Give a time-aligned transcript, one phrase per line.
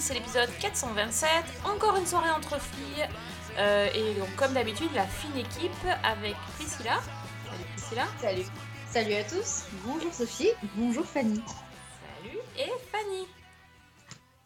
[0.00, 1.28] c'est l'épisode 427.
[1.64, 3.06] Encore une soirée entre filles.
[3.58, 6.98] Euh, et donc, comme d'habitude, la fine équipe avec Priscilla.
[7.44, 8.06] Salut Priscilla.
[8.20, 8.44] Salut.
[8.88, 9.64] Salut à tous.
[9.84, 10.50] Bonjour Sophie.
[10.76, 11.42] Bonjour Fanny.
[12.22, 12.38] Salut.
[12.58, 13.26] Et Fanny.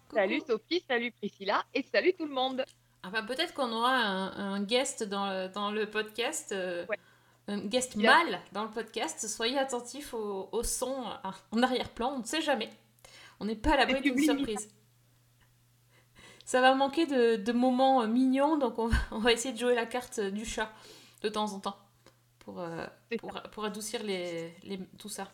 [0.09, 0.17] Coucou.
[0.17, 2.65] Salut Sophie, salut Priscilla et salut tout le monde.
[3.07, 6.53] Enfin, peut-être qu'on aura un, un guest dans le, dans le podcast.
[6.53, 6.99] euh, Ouais.
[7.47, 9.29] Un guest mâle dans le podcast.
[9.29, 12.71] Soyez attentifs au, au son euh, en arrière-plan, on ne sait jamais.
[13.39, 14.71] On n'est pas à l'abri d'une surprise.
[16.45, 19.59] Ça va manquer de, de moments euh, mignons, donc on va, on va essayer de
[19.59, 20.71] jouer la carte euh, du chat
[21.23, 21.77] de temps en temps
[22.41, 22.87] pour, euh,
[23.19, 25.31] pour, pour adoucir les, les- tout ça.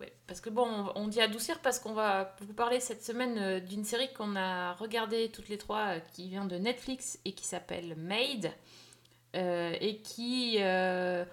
[0.00, 3.60] Ouais, parce que bon, on, on dit adoucir parce qu'on va vous parler cette semaine
[3.60, 7.94] d'une série qu'on a regardée toutes les trois, qui vient de Netflix et qui s'appelle
[7.96, 8.52] Made,
[9.36, 11.24] euh, et qui, euh,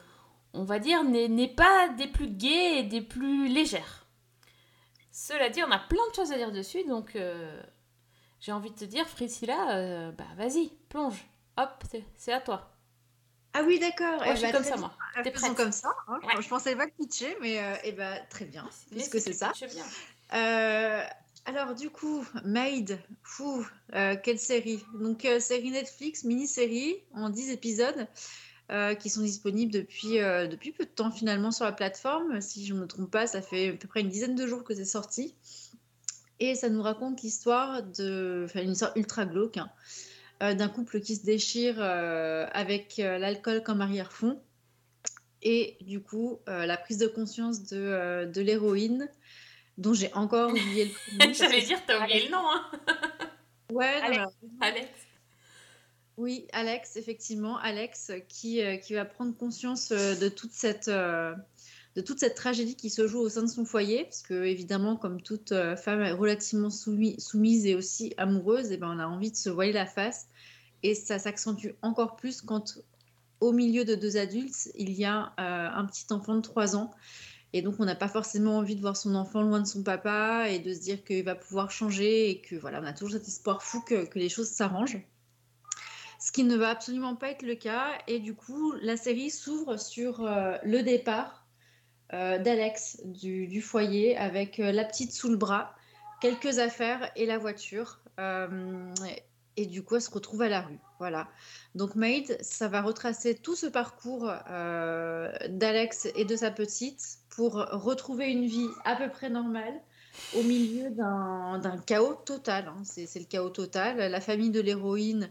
[0.54, 4.06] on va dire, n'est n'est pas des plus gaies et des plus légères.
[5.12, 7.62] Cela dit, on a plein de choses à dire dessus, donc euh,
[8.44, 11.26] j'ai envie de te dire, Priscilla, euh, bah vas-y, plonge,
[11.58, 11.70] hop,
[12.18, 12.70] c'est- à toi.
[13.54, 14.18] Ah oui, d'accord.
[14.18, 14.92] Moi, Eh je suis ben, comme ça, moi.
[15.18, 15.90] Euh, T'es prête comme ça.
[16.08, 16.20] hein.
[16.28, 16.42] Ouais.
[16.42, 19.54] Je pensais pas pitcher, mais euh, eh ben, très bien, puisque c'est ça.
[19.72, 19.86] bien.
[20.34, 21.04] Euh,
[21.46, 24.84] alors du coup, Made, fou, euh, quelle série?
[24.96, 28.08] Donc euh, série Netflix, mini-série en 10 épisodes
[28.72, 32.42] euh, qui sont disponibles depuis, euh, depuis peu de temps finalement sur la plateforme.
[32.42, 34.64] Si je ne me trompe pas, ça fait à peu près une dizaine de jours
[34.64, 35.36] que c'est sorti.
[36.40, 38.44] Et ça nous raconte l'histoire de...
[38.46, 39.70] Enfin, une histoire ultra glauque, hein,
[40.42, 44.42] euh, d'un couple qui se déchire euh, avec euh, l'alcool comme arrière-fond.
[45.42, 49.10] Et du coup, la prise de conscience de, de l'héroïne,
[49.78, 51.34] dont j'ai encore oublié le prénom.
[51.38, 52.72] J'allais dire, t'as oublié le nom, hein
[53.74, 54.34] Ouais, non, Alex.
[54.62, 54.90] Alex.
[56.16, 60.90] oui, Alex, effectivement, Alex qui, qui va prendre conscience de toute cette
[61.96, 64.96] de toute cette tragédie qui se joue au sein de son foyer, parce que évidemment,
[64.96, 69.32] comme toute euh, femme relativement soumis- soumise et aussi amoureuse, eh ben, on a envie
[69.32, 70.28] de se voiler la face,
[70.82, 72.80] et ça s'accentue encore plus quand
[73.44, 76.92] au milieu de deux adultes, il y a euh, un petit enfant de 3 ans.
[77.52, 80.50] Et donc, on n'a pas forcément envie de voir son enfant loin de son papa
[80.50, 83.28] et de se dire qu'il va pouvoir changer et que voilà, on a toujours cet
[83.28, 85.00] espoir fou que, les choses s'arrangent.
[86.20, 87.90] Ce qui ne va absolument pas être le cas.
[88.08, 91.43] Et du coup, la série s'ouvre sur euh, le départ
[92.14, 95.76] d'Alex du, foyer avec euh, la petite sous le bras,
[96.22, 98.00] quelques affaires et la voiture.
[98.20, 98.94] Euh,
[99.58, 100.80] et du coup, elle se retrouve à la rue.
[101.00, 101.28] Voilà.
[101.76, 107.54] Donc, Maid, ça va retracer tout ce parcours euh, d'Alex et de sa petite pour
[107.54, 109.82] retrouver une vie à peu près normale
[110.36, 112.68] au milieu d'un chaos total.
[112.68, 112.82] hein.
[112.84, 113.98] C'est le chaos total.
[113.98, 115.30] La famille de l'héroïne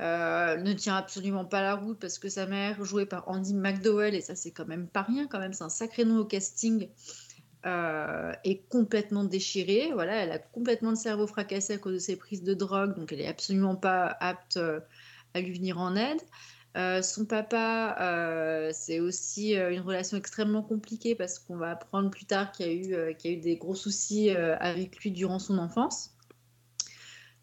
[0.00, 4.14] euh, ne tient absolument pas la route parce que sa mère, jouée par Andy McDowell,
[4.14, 6.88] et ça c'est quand même pas rien, quand même, c'est un sacré nom au casting,
[7.66, 9.90] euh, est complètement déchirée.
[9.92, 13.12] Voilà, elle a complètement le cerveau fracassé à cause de ses prises de drogue, donc
[13.12, 14.80] elle est absolument pas apte euh,
[15.34, 16.20] à lui venir en aide.
[17.04, 17.96] Son papa,
[18.72, 22.72] c'est aussi une relation extrêmement compliquée parce qu'on va apprendre plus tard qu'il y a
[22.72, 26.13] eu, y a eu des gros soucis avec lui durant son enfance.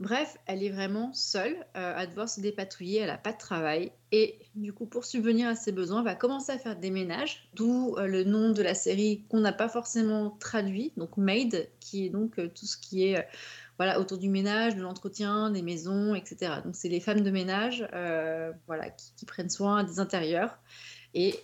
[0.01, 3.91] Bref, elle est vraiment seule euh, à devoir se dépatouiller, elle n'a pas de travail
[4.11, 7.47] et du coup pour subvenir à ses besoins, elle va commencer à faire des ménages,
[7.53, 12.07] d'où euh, le nom de la série qu'on n'a pas forcément traduit, donc Maid, qui
[12.07, 13.21] est donc euh, tout ce qui est euh,
[13.77, 16.55] voilà, autour du ménage, de l'entretien, des maisons, etc.
[16.65, 17.87] Donc c'est les femmes de ménage
[18.65, 20.57] voilà, qui, qui prennent soin des intérieurs
[21.13, 21.35] et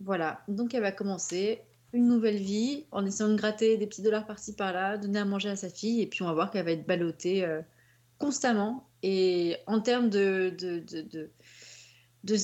[0.00, 1.62] voilà, donc elle va commencer
[1.94, 5.48] une nouvelle vie en essayant de gratter des petits dollars par-ci par-là, donner à manger
[5.48, 7.46] à sa fille et puis on va voir qu'elle va être ballottée
[8.22, 8.88] constamment.
[9.02, 11.30] Et en termes de, de, de, de,
[12.24, 12.36] de-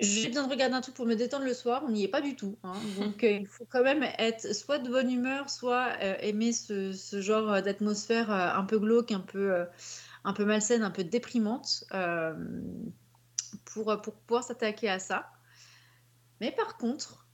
[0.00, 2.22] j'ai besoin de regarder un truc pour me détendre le soir, on n'y est pas
[2.22, 2.56] du tout.
[2.64, 2.72] hein.
[2.98, 6.92] Donc euh, il faut quand même être soit de bonne humeur, soit euh, aimer ce,
[6.92, 9.66] ce genre d'atmosphère euh, un peu glauque, un peu,
[10.24, 11.84] un peu malsaine, un peu déprimante,
[13.66, 15.30] pour, pour pouvoir s'attaquer à ça.
[16.40, 17.26] Mais par contre,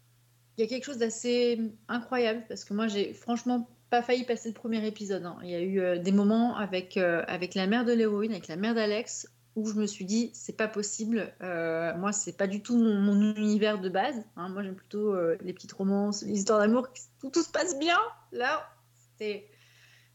[0.57, 4.49] il y a quelque chose d'assez incroyable, parce que moi j'ai franchement pas failli passer
[4.49, 5.25] le premier épisode.
[5.25, 5.39] hein.
[5.43, 8.49] Il y a eu euh, des moments avec, euh, avec la mère de l'héroïne, avec
[8.49, 11.33] la mère d'Alex, où je me suis dit, c'est pas possible.
[11.43, 14.23] Euh, moi, c'est pas du tout mon, univers de base.
[14.37, 14.49] hein.
[14.51, 16.89] Moi, j'aime plutôt euh, les petites romances, les histoires d'amour,
[17.23, 17.99] où tout se passe bien.
[18.33, 19.49] Là, c'était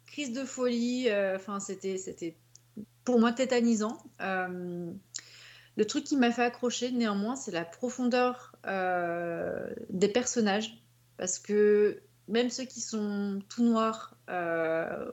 [0.06, 1.08] crise de folie.
[1.36, 2.38] Enfin, c'était, c'était
[3.04, 3.98] pour moi tétanisant.
[4.20, 8.56] Le truc qui m'a fait accrocher, néanmoins, c'est la profondeur
[9.90, 10.80] des personnages.
[11.18, 15.12] Parce que même ceux qui sont tout noirs, euh,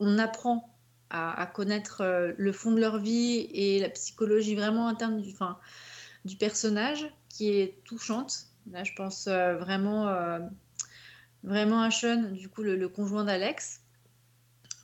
[0.00, 0.74] on apprend
[1.10, 7.06] à, connaître euh, le fond de leur vie et la psychologie vraiment interne du, personnage,
[7.30, 8.48] qui est touchante.
[8.70, 10.38] Là, je pense euh, vraiment,
[11.42, 13.80] vraiment à Sean, du coup, le, conjoint d'Alex,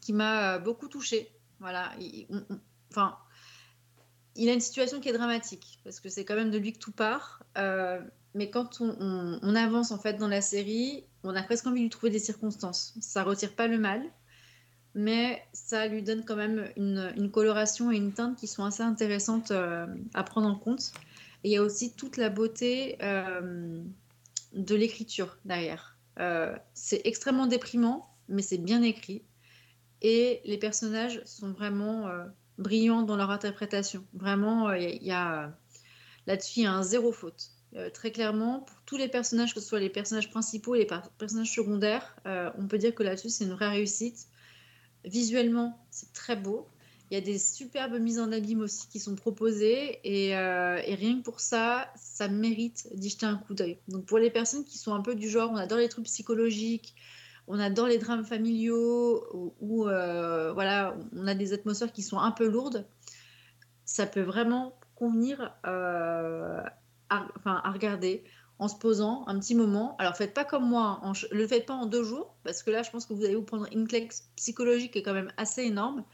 [0.00, 1.30] qui m'a beaucoup touchée.
[1.60, 1.92] Voilà.
[2.90, 3.18] enfin,
[4.34, 6.78] il a une situation qui est dramatique, parce que c'est quand même de lui que
[6.78, 7.42] tout part.
[8.34, 11.90] Mais quand on, avance en fait dans la série, on a presque envie de lui
[11.90, 12.94] trouver des circonstances.
[13.00, 14.02] Ça retire pas le mal,
[14.94, 19.52] mais ça lui donne quand même une, coloration et une teinte qui sont assez intéressantes
[19.52, 20.92] euh, à prendre en compte.
[21.44, 23.80] Et il y a aussi toute la beauté euh,
[24.52, 25.96] de l'écriture derrière.
[26.18, 29.22] Euh, c'est extrêmement déprimant, mais c'est bien écrit.
[30.02, 32.08] Et les personnages sont vraiment
[32.58, 34.04] brillants dans leur interprétation.
[34.12, 35.56] Vraiment, il y a,
[36.26, 37.53] là-dessus, il y a un zéro faute.
[37.92, 40.88] Très clairement, pour tous les personnages, que ce soit les personnages principaux et les
[41.18, 44.28] personnages secondaires, on peut dire que là-dessus, c'est une vraie réussite.
[45.04, 46.68] Visuellement, c'est très beau.
[47.10, 51.18] Il y a des superbes mises en abîme aussi qui sont proposées et, euh, rien
[51.18, 53.78] que pour ça, ça mérite d'y jeter un coup d'œil.
[53.88, 56.94] Donc pour les personnes qui sont un peu du genre, on adore les trucs psychologiques,
[57.46, 62.48] on adore les drames familiaux euh, voilà, on a des atmosphères qui sont un peu
[62.48, 62.86] lourdes,
[63.84, 66.62] ça peut vraiment convenir euh,
[67.10, 68.24] enfin, à regarder
[68.58, 69.96] en se posant un petit moment.
[69.98, 72.82] Alors faites pas comme moi, en, le faites pas en deux jours, parce que là
[72.82, 75.62] je pense que vous allez vous prendre une claque psychologique qui est quand même assez
[75.62, 76.04] énorme.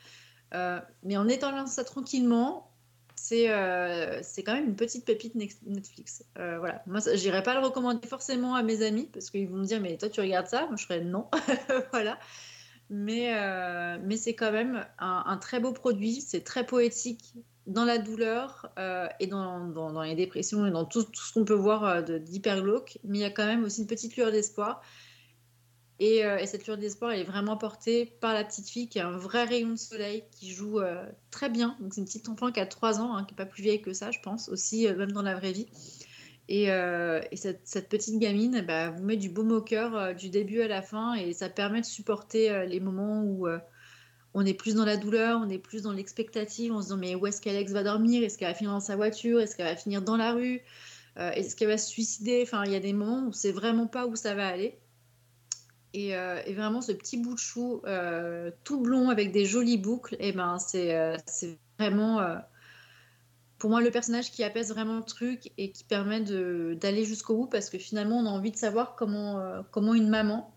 [0.54, 2.70] Euh, mais en étant ça tranquillement,
[3.14, 6.24] c'est euh, c'est quand même une petite pépite Netflix.
[6.38, 9.64] Euh, voilà, moi j'irai pas le recommander forcément à mes amis parce qu'ils vont me
[9.64, 11.28] dire mais toi tu regardes ça, moi je ferais non,
[11.92, 12.18] voilà.
[12.88, 17.34] Mais mais c'est quand même un, très beau produit, c'est très poétique,
[17.70, 21.84] dans la douleur euh, et dans, les dépressions et dans tout, ce qu'on peut voir
[21.84, 24.82] euh, d'hyper glauque, mais il y a quand même aussi une petite lueur d'espoir.
[26.00, 28.98] Et, euh, et, cette lueur d'espoir, elle est vraiment portée par la petite fille qui
[28.98, 30.80] a un vrai rayon de soleil, qui joue
[31.30, 31.76] très bien.
[31.80, 33.82] Donc c'est une petite enfant qui a 3 ans, hein, qui n'est pas plus vieille
[33.82, 35.68] que ça, je pense, aussi, même dans la vraie vie.
[36.48, 40.68] Et, et cette, petite gamine, bah, vous met du baume au cœur du début à
[40.68, 43.46] la fin, et ça permet de supporter les moments où
[44.34, 47.14] on est plus dans la douleur, on est plus dans l'expectative, on se dit mais
[47.14, 48.22] où est-ce qu'Alex va dormir?
[48.22, 49.40] Est-ce qu'elle va finir dans sa voiture?
[49.40, 50.60] Est-ce qu'elle va finir dans la rue?
[51.18, 52.40] Euh, Est-ce qu'elle va se suicider?
[52.42, 54.78] Enfin, il y a des moments où on sait vraiment pas où ça va aller.
[55.92, 60.14] Et, euh, vraiment, ce petit bout de chou euh, tout blond avec des jolies boucles,
[60.14, 62.20] et eh ben, c'est vraiment
[63.58, 67.46] pour moi le personnage qui apaise vraiment le truc et qui permet d'aller jusqu'au bout
[67.46, 69.42] parce que finalement, on a envie de savoir comment,
[69.72, 70.54] comment une maman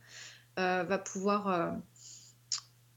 [0.57, 1.75] va pouvoir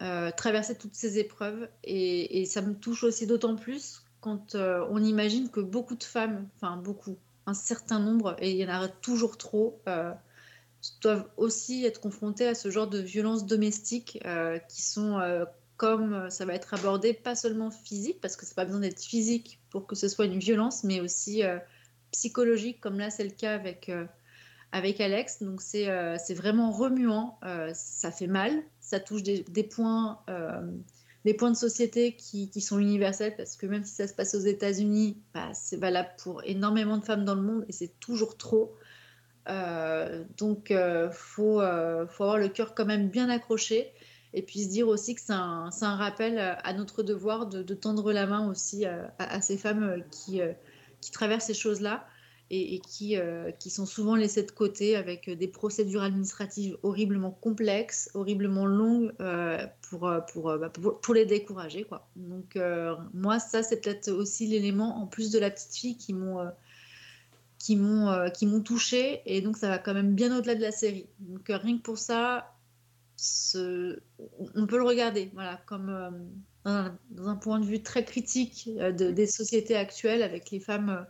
[0.03, 1.69] euh, traverser toutes ces épreuves.
[1.83, 6.49] Et, ça me touche aussi d'autant plus quand euh, on imagine que beaucoup de femmes,
[6.57, 7.17] enfin beaucoup,
[7.47, 10.13] un certain nombre, et il y en a toujours trop, euh,
[11.01, 14.23] doivent aussi être confrontées à ce genre de violences domestiques
[14.69, 15.21] qui sont,
[15.77, 19.61] comme ça va être abordé, pas seulement physique, parce que c'est pas besoin d'être physique
[19.71, 21.43] pour que ce soit une violence, mais aussi
[22.11, 23.91] psychologique, comme là c'est le cas avec
[24.73, 25.43] avec Alex.
[25.43, 27.39] Donc c'est vraiment remuant,
[27.75, 28.53] ça fait mal,
[28.87, 30.63] ça touche des, points, euh,
[31.25, 34.41] des points de société qui, sont universels parce que même si ça se passe aux
[34.41, 38.77] États-Unis, bah, c'est valable pour énormément de femmes dans le monde et c'est toujours trop.
[40.39, 41.61] donc il faut,
[42.09, 43.93] faut avoir le cœur quand même bien accroché
[44.35, 48.27] et puis se dire aussi que c'est un, rappel à notre devoir de, tendre la
[48.27, 50.41] main aussi à, ces femmes qui
[51.11, 52.07] traversent ces choses-là
[52.51, 58.09] et, qui, euh, qui, sont souvent laissés de côté avec des procédures administratives horriblement complexes,
[58.15, 60.21] horriblement longues euh, pour, euh,
[60.59, 61.87] bah, pour, les décourager.
[62.15, 62.59] Donc
[63.15, 66.51] moi, ça, c'est peut-être aussi l'élément, en plus de la petite fille, qui m'ont
[67.59, 70.73] qui m'ont qui m'ont touché et donc ça va quand même bien au-delà de la
[70.73, 71.09] série.
[71.19, 72.55] Donc rien que pour ça,
[73.25, 76.31] on peut le regarder, voilà, comme
[76.65, 81.07] dans un point de vue très critique de, des sociétés actuelles avec les femmes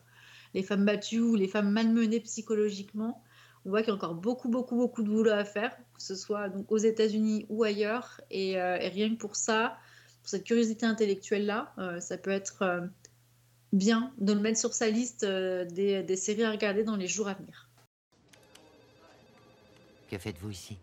[0.56, 3.22] les femmes battues ou les femmes malmenées psychologiquement.
[3.66, 6.14] On voit qu'il y a encore beaucoup, beaucoup, beaucoup de boulot à faire, que ce
[6.14, 8.22] soit donc aux États-Unis ou ailleurs.
[8.30, 9.76] Et, euh, rien que pour ça,
[10.22, 12.80] pour cette curiosité intellectuelle-là, euh, ça peut être euh,
[13.74, 17.28] bien de le mettre sur sa liste des, des séries à regarder dans les jours
[17.28, 17.68] à venir.
[20.10, 20.78] Que faites-vous ici?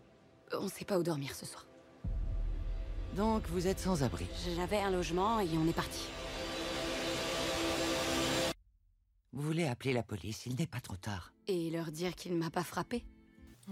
[0.52, 1.66] On ne sait pas où dormir ce soir.
[3.16, 4.26] Donc vous êtes sans abri?
[4.54, 6.06] J'avais un logement et on est parti.
[9.34, 11.32] Vous voulez appeler la police, il n'est pas trop tard.
[11.48, 13.04] Et leur dire qu'il ne m'a pas frappé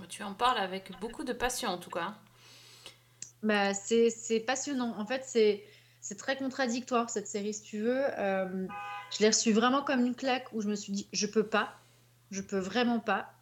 [0.09, 2.17] Tu en parles avec beaucoup de passion en tout cas.
[3.45, 4.99] Bah, c'est passionnant.
[4.99, 8.05] En fait, c'est très contradictoire cette série, si tu veux.
[8.19, 8.67] Euh,
[9.13, 11.79] je l'ai reçue vraiment comme une claque où je me suis dit, je peux pas,
[12.33, 13.33] je peux vraiment pas.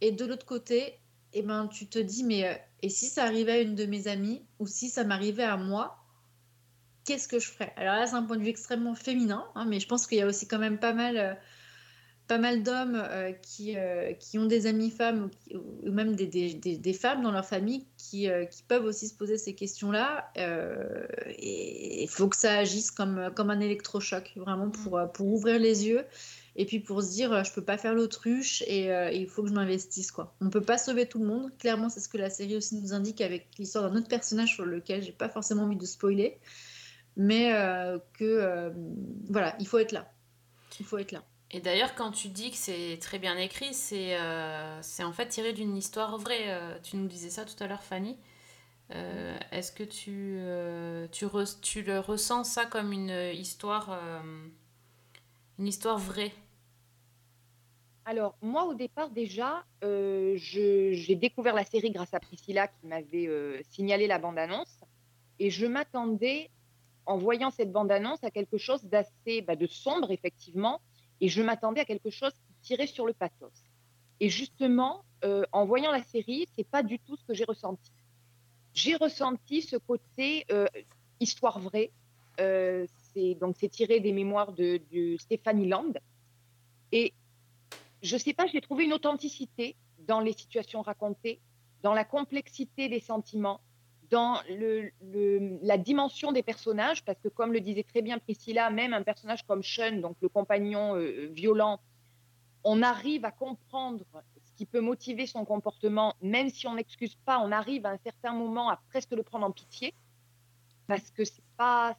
[0.00, 1.00] Et de l'autre côté,
[1.32, 4.06] eh ben, tu te dis, mais euh, et si ça arrivait à une de mes
[4.06, 5.98] amies, ou si ça m'arrivait à moi,
[7.04, 7.72] qu'est-ce que je ferais?
[7.76, 10.22] Alors là, c'est un point de vue extrêmement féminin, hein, mais je pense qu'il y
[10.22, 11.34] a aussi quand même pas mal, euh,
[12.26, 16.54] pas mal d'hommes euh, qui, euh, qui ont des amies femmes ou, même des, des-
[16.54, 20.30] des- des femmes dans leur famille qui, euh, qui peuvent aussi se poser ces questions-là.
[20.36, 25.58] et il faut que ça agisse comme, comme un électrochoc, vraiment pour, euh, pour ouvrir
[25.58, 26.04] les yeux.
[26.56, 29.54] Et puis pour se dire, je peux pas faire l'autruche et il faut que je
[29.54, 30.10] m'investisse.
[30.10, 30.34] quoi.
[30.40, 31.50] On peut pas sauver tout le monde.
[31.58, 34.64] Clairement, c'est ce que la série aussi nous indique avec l'histoire d'un autre personnage sur
[34.64, 36.38] lequel j'ai pas forcément envie de spoiler.
[37.18, 37.52] Mais
[38.14, 38.72] que,
[39.28, 40.10] voilà, il faut être là.
[40.80, 41.22] Il faut être là.
[41.52, 45.52] Et d'ailleurs, quand tu dis que c'est très bien écrit, c'est euh, en fait tiré
[45.52, 46.48] d'une histoire vraie.
[46.48, 48.16] Euh, tu nous disais ça tout à l'heure, Fanny.
[48.92, 53.96] Euh, Est-ce que tu, euh, tu, le ressens ça comme une histoire,
[55.58, 56.32] une histoire vraie?
[58.04, 64.08] Alors, moi, au départ, déjà, j'ai découvert la série grâce à Priscilla qui m'avait signalé
[64.08, 64.80] la bande-annonce.
[65.38, 66.50] Et je m'attendais,
[67.04, 70.80] en voyant cette bande-annonce, à quelque chose d'assez bah, de sombre, effectivement.
[71.20, 73.52] Et je m'attendais à quelque chose qui tirait sur le pathos.
[74.20, 77.92] Et justement, euh, en voyant la série, c'est pas du tout ce que j'ai ressenti.
[78.74, 80.66] J'ai ressenti ce côté euh,
[81.20, 81.90] histoire vraie.
[82.40, 85.94] Euh, c'est donc c'est tiré des mémoires de, de Stéphanie Land.
[86.92, 87.14] Et
[88.02, 91.40] je sais pas, j'ai trouvé une authenticité dans les situations racontées,
[91.82, 93.60] dans la complexité des sentiments,
[94.10, 94.40] dans
[95.62, 99.42] la dimension des personnages, parce que comme le disait très bien Priscilla, même un personnage
[99.44, 101.80] comme Sean, donc le compagnon euh, violent,
[102.64, 104.04] on arrive à comprendre
[104.42, 107.98] ce qui peut motiver son comportement, même si on n'excuse pas, on arrive à un
[107.98, 109.94] certain moment à presque le prendre en pitié,
[110.86, 111.96] parce que c'est pas,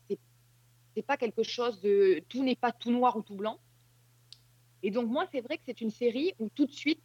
[0.95, 3.59] c'est pas quelque chose de, tout n'est pas tout noir ou tout blanc.
[4.83, 7.01] Et donc moi, c'est vrai que c'est une série où tout de suite,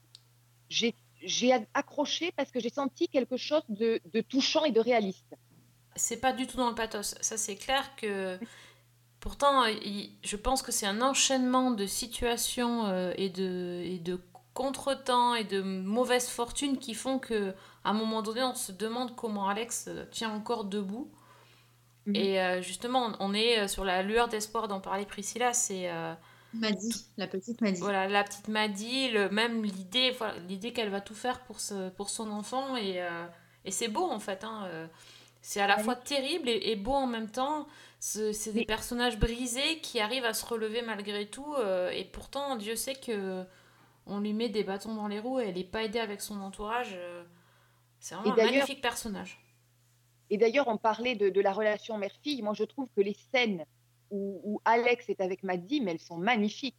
[0.68, 0.94] j'ai,
[1.24, 5.34] j'ai accroché parce que j'ai senti quelque chose de, de touchant et de réaliste.
[5.96, 7.14] C'est pas du tout dans le pathos.
[7.20, 8.38] Ça, c'est clair que.
[9.20, 14.20] Pourtant, il- je pense que c'est un enchaînement de situations euh, et de, et de
[14.52, 19.14] contretemps et de mauvaises fortunes qui font que, à un moment donné, on se demande
[19.14, 21.08] comment Alex euh, tient encore debout.
[22.06, 22.16] Mhm.
[22.16, 25.52] Et euh, justement, on est sur la lueur d'espoir dont parlait Priscilla.
[25.52, 26.14] C'est euh,
[26.54, 27.80] Maddy, la petite Maddy.
[27.80, 31.88] voilà, la petite Maddy, le, même l'idée voilà, l'idée qu'elle va tout faire pour, ce,
[31.90, 32.76] pour son enfant.
[32.76, 33.26] Et, euh,
[33.64, 34.44] et c'est beau, en fait.
[34.44, 34.86] hein, euh,
[35.40, 35.82] c'est à la Ouais.
[35.82, 37.66] fois terrible et, et beau en même temps.
[38.00, 41.54] Ce- C'est des Mais- personnages brisés qui arrivent à se relever malgré tout.
[41.58, 43.44] euh, et pourtant, Dieu sait que
[44.06, 46.40] on lui met des bâtons dans les roues et elle n'est pas aidée avec son
[46.40, 46.96] entourage.
[48.00, 49.38] c'est vraiment un magnifique personnage.
[50.30, 52.42] Et d'ailleurs, on parlait de, de la relation mère-fille.
[52.42, 53.64] Moi, je trouve que les scènes
[54.12, 56.76] où, où Alex est avec Maddy, mais elles sont magnifiques.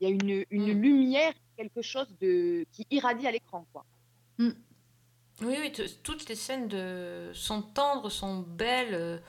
[0.00, 0.82] Il y a une, une Mm.
[0.82, 3.64] lumière, quelque chose de, qui irradie à l'écran.
[3.72, 3.84] Quoi.
[4.38, 4.52] Oui,
[5.60, 7.30] oui, toutes les scènes de...
[7.34, 9.20] sont tendres, sont belles.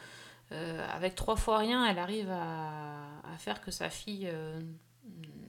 [0.52, 3.00] euh, avec trois fois rien, elle arrive à,
[3.34, 4.60] à faire que sa fille euh,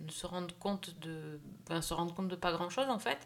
[0.07, 1.39] ne se rende compte de,
[1.69, 3.19] ben, se rende compte de pas grand-chose en fait.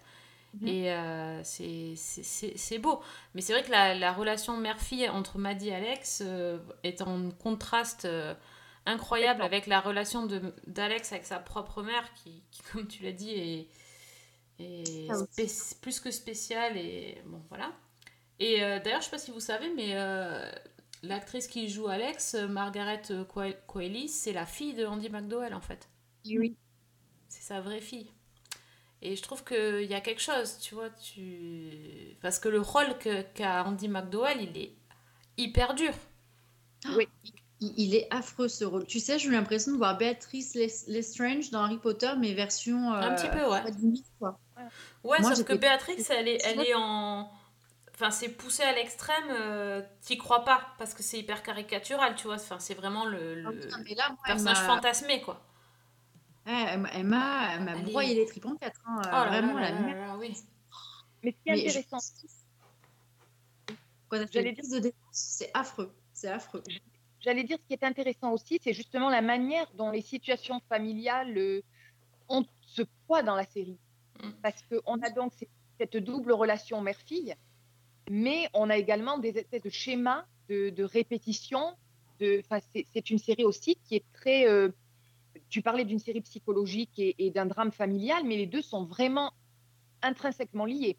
[0.61, 0.67] Mhm.
[0.69, 3.01] Et euh, c'est- c'est c'est- c'est beau.
[3.35, 7.31] Mais c'est vrai que la, la relation mère-fille entre Maddy et Alex euh, est en
[7.31, 8.35] contraste euh,
[8.91, 10.27] incroyable avec la relation
[10.67, 13.69] d'Alex avec sa propre mère qui, qui, comme tu l'as dit,
[14.59, 16.77] est, spé- plus que spéciale.
[16.77, 17.73] Et bon, voilà.
[18.41, 20.51] Et euh, d'ailleurs, je sais pas si vous savez, mais euh,
[21.03, 25.61] l'actrice qui joue Alex, euh, Margaret Coe- Coeli, c'est la fille de Andy McDowell en
[25.61, 25.89] fait.
[26.25, 26.57] Oui.
[27.29, 28.11] C'est sa vraie fille.
[29.03, 32.17] Et je trouve qu'il y a quelque chose, tu vois, tu...
[32.23, 32.99] Parce que le rôle
[33.35, 34.75] qu'a Andy McDowell, il est
[35.39, 35.95] hyper dur.
[37.25, 38.87] Il, il est affreux ce rôle.
[38.87, 42.93] Tu sais, j'ai eu l'impression de voir Béatrice Les- Lestrange dans Harry Potter, mais version.
[42.93, 43.63] Un euh, petit peu, ouais.
[44.19, 44.39] quoi.
[45.05, 47.31] Ouais, Moi, sauf que Béatrix, elle est, elle est en...
[47.95, 52.25] Enfin, c'est poussé à l'extrême, euh, t'y crois pas, parce que c'est hyper caricatural, tu
[52.29, 52.37] vois.
[52.37, 55.43] Enfin, c'est vraiment le, le Ah, là, moi, personnage fantasmé, quoi.
[56.47, 56.65] Ouais,
[56.95, 58.81] elle m'a- est- broyé les tripes en quatre.
[58.87, 59.99] hein, Oh vraiment, là la là merde.
[59.99, 60.35] là là, oui.
[61.23, 61.99] Mais ce qui est Mais je- intéressant,
[64.09, 65.93] Quand elle fait prise de défense, c'est affreux.
[66.15, 66.63] C'est affreux.
[67.21, 71.37] J'allais dire ce qui est intéressant aussi, c'est justement la manière dont les situations familiales
[71.39, 71.63] euh,
[72.29, 73.79] ont ce poids dans la série.
[74.23, 74.31] Mm.
[74.43, 75.33] Parce qu'on a donc
[75.79, 77.35] cette double relation mère-fille,
[78.11, 81.77] mais on a également des espèces de schémas de, de répétition.
[82.19, 82.43] De,
[82.75, 84.47] c'est, c'est une série aussi qui est très.
[84.49, 84.71] euh,
[85.49, 89.33] tu parlais d'une série psychologique et, et d'un drame familial, mais les deux sont vraiment
[90.03, 90.97] intrinsèquement liés.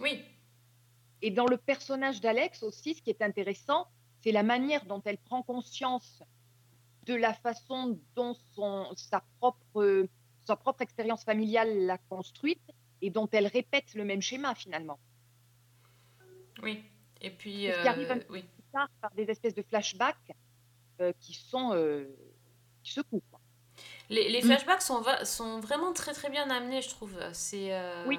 [0.00, 0.22] Oui,
[1.22, 3.86] Et dans le personnage d'Alex aussi, ce qui est intéressant,
[4.22, 6.22] c'est la manière dont elle prend conscience
[7.06, 10.06] de la façon dont son, sa, propre,
[10.46, 12.60] sa propre expérience familiale l'a construite
[13.02, 14.98] et dont elle répète le même schéma finalement.
[16.62, 16.82] oui.
[17.22, 18.44] Et puis, Ce qui euh, arrive un- oui.
[18.72, 20.16] tard par des espèces de flashbacks
[21.00, 22.06] euh, qui sont euh,
[22.82, 23.22] qui secouent.
[23.30, 23.40] quoi.
[24.08, 27.14] Les, les flashbacks sont, va- sont vraiment très très bien amenés, je trouve.
[27.34, 28.18] C'est, euh, Oui.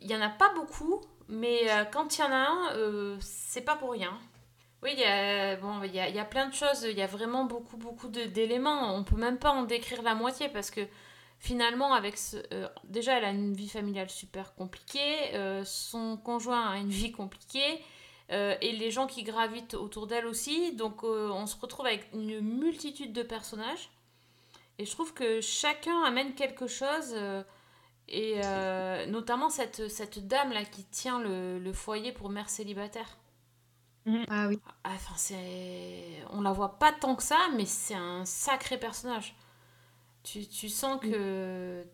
[0.00, 1.60] Il y en a pas beaucoup, mais
[1.92, 4.18] quand il y en a un, c'est pas pour rien.
[4.84, 6.82] Oui, il y a, bon, il y a, plein de choses.
[6.82, 8.94] Il y a vraiment beaucoup beaucoup d'éléments.
[8.94, 10.82] On peut même pas en décrire la moitié parce que
[11.38, 12.16] finalement, avec
[12.52, 15.34] euh, déjà, elle a une vie familiale super compliquée.
[15.34, 17.82] euh, son conjoint a une vie compliquée.
[18.30, 20.72] euh, et les gens qui gravitent autour d'elle aussi.
[20.74, 23.90] Donc, on se retrouve avec une multitude de personnages.
[24.78, 27.16] Et je trouve que chacun amène quelque chose,
[28.08, 28.40] et
[29.08, 33.18] notamment cette, cette dame-là qui tient le foyer pour mère célibataire.
[34.28, 34.58] Ah oui.
[34.84, 36.22] Ah, Enfin, c'est...
[36.30, 39.34] On la voit pas tant que ça, mais c'est un sacré personnage.
[40.22, 41.84] Tu, tu sens que...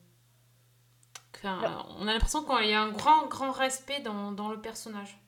[1.41, 5.21] qu'un- On a l'impression qu'il y a un grand, grand respect dans, dans le personnage.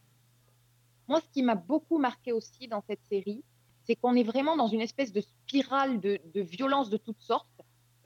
[1.08, 3.44] Moi, ce qui m'a beaucoup marqué aussi dans cette série,
[3.84, 7.48] c'est qu'on est vraiment dans une espèce de spirale de, de violences de toutes sortes.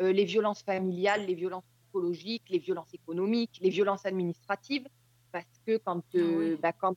[0.03, 4.87] Euh, les violences familiales, les violences psychologiques, les violences économiques, les violences administratives.
[5.33, 6.59] Parce que quand, euh, oui.
[6.61, 6.95] bah, quand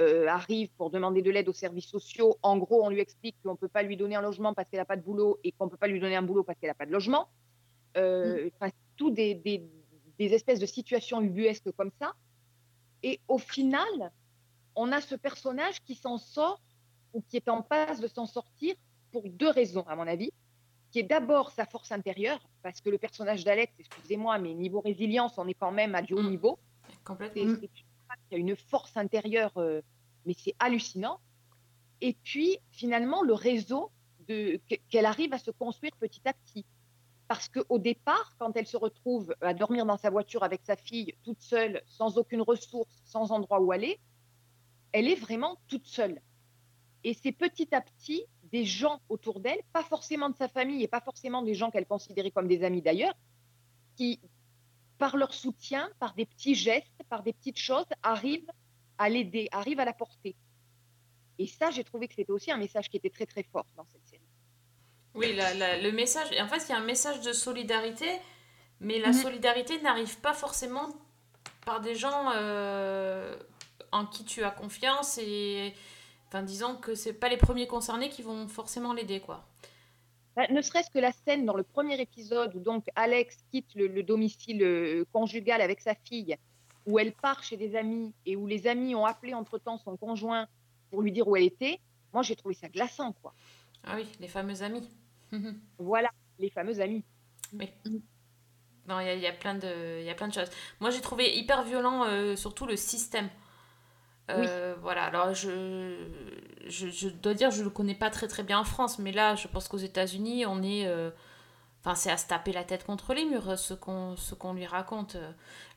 [0.00, 3.52] euh, arrive pour demander de l'aide aux services sociaux, en gros, on lui explique qu'on
[3.52, 5.66] ne peut pas lui donner un logement parce qu'elle n'a pas de boulot et qu'on
[5.66, 7.28] ne peut pas lui donner un boulot parce qu'elle n'a pas de logement.
[7.96, 9.68] Euh, enfin, tout des, des-
[10.18, 12.12] des espèces de situations ubuesques comme ça.
[13.02, 14.12] Et au final,
[14.76, 16.60] on a ce personnage qui s'en sort
[17.14, 18.74] ou qui est en passe de s'en sortir
[19.12, 20.30] pour deux raisons, à mon avis.
[20.92, 25.38] Qui est d'abord sa force intérieure, parce que le personnage d'Alex, excusez-moi, mais niveau résilience,
[25.38, 26.30] on est quand même à du haut Mm.
[26.30, 26.58] niveau.
[27.04, 27.44] Complètement.
[27.44, 27.60] Mm.
[28.28, 29.80] Qui a une force intérieure, euh,
[30.26, 31.20] mais c'est hallucinant.
[32.00, 33.90] Et puis, finalement, le réseau
[34.88, 36.64] qu'elle arrive à se construire petit à petit.
[37.26, 41.14] Parce qu'au départ, quand elle se retrouve à dormir dans sa voiture avec sa fille,
[41.22, 44.00] toute seule, sans aucune ressource, sans endroit où aller,
[44.92, 46.20] elle est vraiment toute seule.
[47.04, 50.88] Et c'est petit à petit des gens autour d'elle, pas forcément de sa famille et
[50.88, 53.14] pas forcément des gens qu'elle considérait comme des amis d'ailleurs,
[53.96, 54.20] qui,
[55.00, 58.50] par leur soutien, par des petits gestes, par des petites choses, arrivent
[58.98, 60.36] à l'aider, arrivent à la porter.
[61.38, 63.86] Et ça, j'ai trouvé que c'était aussi un message qui était très très fort dans
[63.92, 64.20] cette série.
[65.14, 66.28] Oui, la- la- le message.
[66.38, 68.10] En fait, il y a un message de solidarité,
[68.80, 69.14] mais la Mhm.
[69.14, 70.88] solidarité n'arrive pas forcément
[71.64, 73.36] par des gens euh,
[73.92, 75.74] en qui tu as confiance et.
[76.28, 79.48] Enfin, disons que c'est pas les premiers concernés qui vont forcément l'aider, quoi.
[80.48, 84.02] Ne serait-ce que la scène dans le premier épisode où donc Alex quitte le, le
[84.02, 86.36] domicile euh, conjugal avec sa fille,
[86.86, 90.46] où elle part chez des amis et où les amis ont appelé entre-temps son conjoint
[90.90, 91.80] pour lui dire où elle était,
[92.12, 93.34] moi j'ai trouvé ça glaçant, quoi.
[93.84, 94.88] Ah oui, les fameux amis.
[95.78, 97.04] Voilà, les fameux amis.
[98.88, 100.50] Non, il y y a plein de, il y a plein de choses.
[100.80, 103.28] Moi, j'ai trouvé hyper violent, euh, surtout le système.
[104.38, 105.96] Euh, Voilà, alors je,
[106.66, 109.34] je, je dois dire, je le connais pas très très bien en France, mais là,
[109.34, 110.86] je pense qu'aux États-Unis, on est.
[110.86, 111.10] euh,
[111.82, 114.66] Enfin, c'est à se taper la tête contre les murs, ce qu'on ce qu'on lui
[114.66, 115.16] raconte.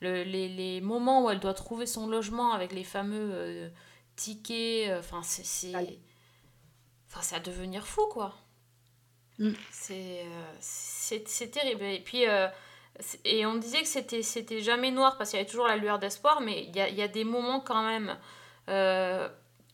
[0.02, 3.70] Le- les, les moments où elle doit trouver son logement avec les fameux euh,
[4.18, 5.44] tickets, euh, enfin, c'est.
[7.10, 8.36] Enfin, c'est à devenir fou, quoi.
[9.40, 9.52] Mm.
[9.70, 10.26] C'est
[11.46, 11.84] euh, terrible.
[11.84, 12.28] Et puis.
[12.28, 12.48] euh,
[13.26, 13.88] et on disait que
[14.24, 16.90] c'était jamais noir parce qu'il y avait toujours la lueur d'espoir, mais il y a,
[16.90, 18.16] y a des moments quand même euh,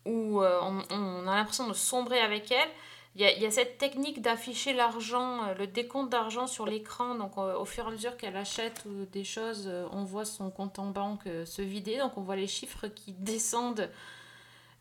[0.06, 2.70] où euh, on, on a l'impression de sombrer avec elle.
[3.16, 6.66] Il y a, il y a cette technique d'afficher l'argent, euh, le décompte d'argent sur
[6.66, 7.16] l'écran.
[7.16, 10.26] Donc, euh, au fur et à mesure qu'elle achète euh, des choses, euh, on voit
[10.26, 11.98] son compte en banque euh, se vider.
[11.98, 13.90] Donc, on voit les chiffres qui descendent.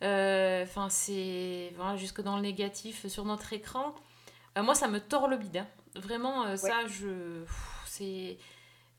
[0.05, 3.94] Euh, Enfin, c'est voilà, jusque dans le négatif sur notre écran.
[4.57, 5.57] Euh, moi, ça me tord le bide.
[5.59, 5.66] hein.
[5.97, 7.42] Vraiment, euh, ça, je.
[7.87, 8.37] C'est.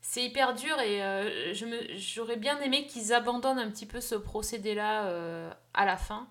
[0.02, 1.54] C'est hyper dur et euh,
[1.96, 6.26] j'aurais bien aimé qu'ils abandonnent un petit peu ce procédé-là euh, à la fin.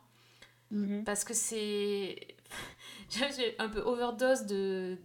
[0.72, 1.04] Mhm.
[1.06, 2.28] Parce que c'est.
[3.10, 4.98] J'ai un peu overdose de,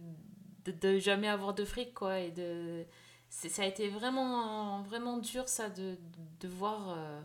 [0.65, 2.19] de, de jamais avoir de fric, quoi.
[2.19, 2.85] Et de.
[3.29, 5.97] Ça a été vraiment, vraiment dur, ça, de,
[6.41, 6.95] de voir.
[6.97, 7.21] euh,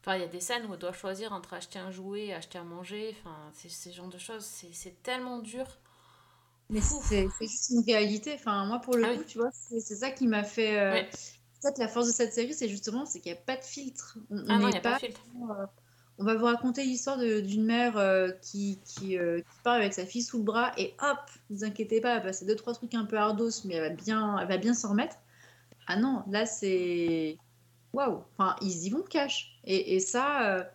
[0.00, 2.34] Enfin, il y a des scènes où on doit choisir entre acheter un jouet et
[2.34, 3.14] acheter à manger.
[3.20, 4.44] Enfin, c'est ce genre de choses.
[4.44, 5.66] C'est c'est tellement dur.
[6.70, 8.34] Mais c'est juste une réalité.
[8.34, 9.26] Enfin, moi, pour le Ah coup, oui.
[9.26, 10.78] tu vois, c'est ça qui m'a fait.
[10.78, 11.08] euh, Ouais.
[11.60, 14.16] Peut-être la force de cette série, c'est justement c'est qu'il n'y a pas de filtre.
[14.30, 15.20] On Ah non, a pas de filtre.
[15.50, 15.66] euh,
[16.18, 20.06] on va vous raconter l'histoire d'une mère euh, qui, qui, euh, qui part avec sa
[20.06, 21.18] fille sous le bras et hop,
[21.50, 23.82] ne vous inquiétez pas, elle va passer deux, trois trucs un peu ardos, mais elle
[23.82, 25.16] va bien, elle va bien s'en remettre.
[25.86, 27.38] Ah non, là c'est.
[27.92, 28.22] Waouh!
[28.36, 29.58] Enfin, ils y vont cash.
[29.64, 30.70] Et, et ça,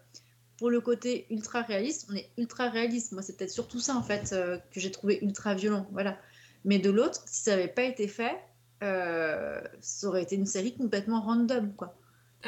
[0.58, 3.12] pour le côté ultra réaliste, on est ultra réaliste.
[3.12, 5.88] Moi, c'est peut-être surtout ça en fait euh, que j'ai trouvé ultra violent.
[5.92, 6.18] Voilà.
[6.66, 8.40] Mais de l'autre, si ça n'avait pas été fait,
[8.84, 11.96] euh, ça aurait été une série complètement random, quoi.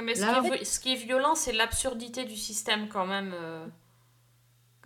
[0.02, 3.06] Mais ce, Là, qui est, vi- ce qui est violent, c'est l'absurdité du système quand
[3.08, 3.32] même.
[3.34, 3.66] euh.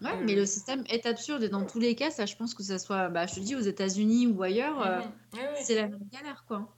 [0.02, 2.54] Ouais, Euh, mais le système est absurde et dans tous les cas, ça, je pense
[2.54, 5.42] que ça soit, bah, je te dis, aux États-Unis ou ailleurs, ouais.
[5.62, 6.74] c'est la même galère, quoi.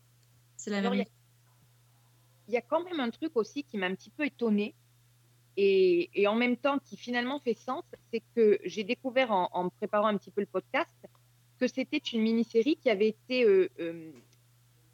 [0.58, 1.06] C'est la Alors, même.
[2.48, 4.76] il y a quand même un truc aussi qui m'a un petit peu étonnée
[5.58, 10.18] et, en même temps qui finalement fait sens, c'est que j'ai découvert en, préparant un
[10.18, 10.96] petit peu le podcast
[11.60, 14.12] que c'était une mini-série qui avait été euh, euh,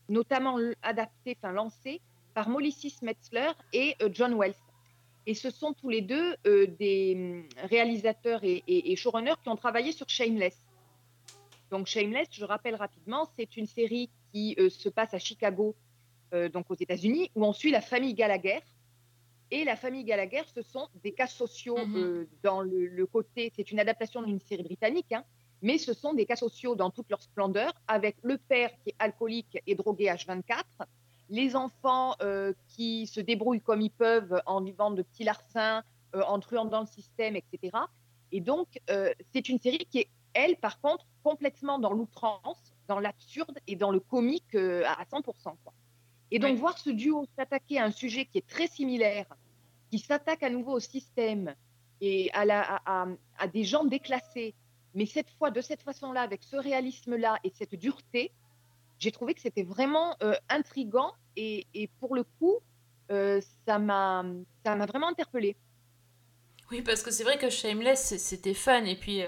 [0.10, 2.02] notamment adaptée, enfin lancée
[2.34, 4.56] par Molly Metzler et euh, John Wells.
[5.26, 9.92] Et ce sont tous les deux des hum, réalisateurs et, et- showrunners qui ont travaillé
[9.92, 10.58] sur Shameless.
[11.70, 15.76] Donc Shameless, je rappelle rapidement, c'est une série qui se passe à Chicago
[16.54, 18.60] donc aux États-Unis, où on suit la famille Gallagher.
[19.52, 21.96] Et la famille Gallagher, ce sont des cas sociaux Mhm.
[21.96, 25.24] euh, dans le, le côté, c'est une adaptation d'une série britannique, hein,
[25.62, 28.96] mais ce sont des cas sociaux dans toute leur splendeur, avec le père qui est
[29.00, 30.64] alcoolique et drogué H24,
[31.30, 35.84] les enfants euh, qui se débrouillent comme ils peuvent en vivant de petits larcins,
[36.16, 37.78] euh, en truant dans le système, etc.
[38.34, 38.68] Et donc,
[39.34, 43.90] c'est une série qui est, elle, par contre, complètement dans l'outrance, dans l'absurde et dans
[43.92, 45.56] le comique à 100%.
[45.64, 45.74] Quoi.
[46.32, 49.26] Et donc, voir ce duo s'attaquer à un sujet qui est très similaire,
[49.90, 51.56] qui s'attaque à nouveau au système
[52.02, 53.08] et à, la, à, à-
[53.40, 54.54] à des gens déclassés,
[54.94, 58.32] mais cette fois de cette façon-là, avec ce réalisme-là et cette dureté,
[59.00, 62.58] j'ai trouvé que c'était vraiment euh, intrigant et, et pour le coup,
[63.12, 64.24] euh, ça m'a
[64.66, 65.56] vraiment interpellée.
[66.72, 68.84] Oui, parce que c'est vrai que Shameless, c'était fun.
[68.86, 69.22] Et puis,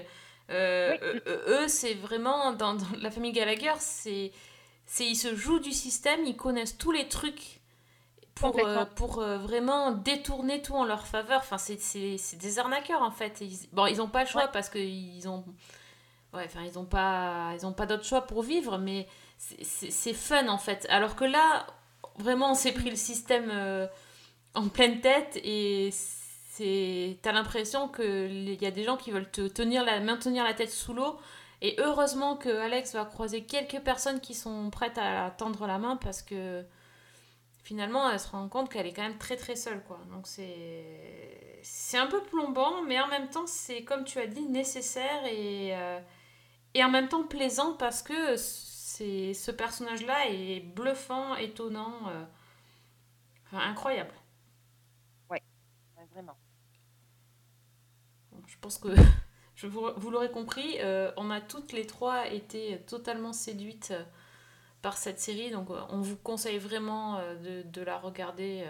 [0.50, 1.20] euh, Oui.
[1.26, 4.32] euh, eux, c'est vraiment, dans, dans la famille Gallagher, c'est,
[4.92, 7.60] c'est, ils se jouent du système, ils connaissent tous les trucs
[8.34, 11.38] pour, euh, pour euh, vraiment détourner tout en leur faveur.
[11.38, 11.76] Enfin, c'est,
[12.38, 13.40] des arnaqueurs, en fait.
[13.40, 15.44] Ils, bon, ils n'ont pas le choix parce qu'ils ont...
[16.34, 19.06] Ouais, enfin, ils n'ont pas, ils ont pas d'autre choix pour vivre, mais
[19.38, 20.88] c'est, fun, en fait.
[20.90, 21.68] Alors que là,
[22.18, 23.86] vraiment, on s'est pris le système euh,
[24.54, 25.90] en pleine tête et
[27.22, 30.72] t'as l'impression qu'il y a des gens qui veulent te tenir la, maintenir la tête
[30.72, 31.16] sous l'eau
[31.62, 35.96] et heureusement que Alex va croiser quelques personnes qui sont prêtes à tendre la main
[35.96, 36.64] parce que
[37.62, 40.00] finalement elle se rend compte qu'elle est quand même très très seule quoi.
[40.10, 44.46] Donc c'est c'est un peu plombant mais en même temps c'est comme tu as dit
[44.46, 46.00] nécessaire et euh,
[46.74, 52.24] et en même temps plaisant parce que c'est ce personnage là est bluffant étonnant euh,
[53.46, 54.14] enfin, incroyable.
[55.30, 55.42] Ouais,
[56.12, 56.36] vraiment.
[58.46, 58.88] Je pense que
[59.68, 64.02] vous, l'aurez compris, euh, on a toutes les trois été totalement séduites euh,
[64.82, 68.64] par cette série, donc euh, on vous conseille vraiment de, la regarder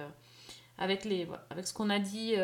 [0.78, 2.34] avec, les, avec ce qu'on a dit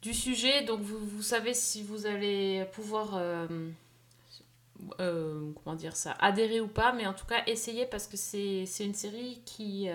[0.00, 0.62] du sujet.
[0.62, 3.20] Donc vous, savez si vous allez pouvoir
[4.96, 8.94] comment dire ça, adhérer ou pas, mais en tout cas essayez parce que c'est une
[8.94, 9.90] série qui,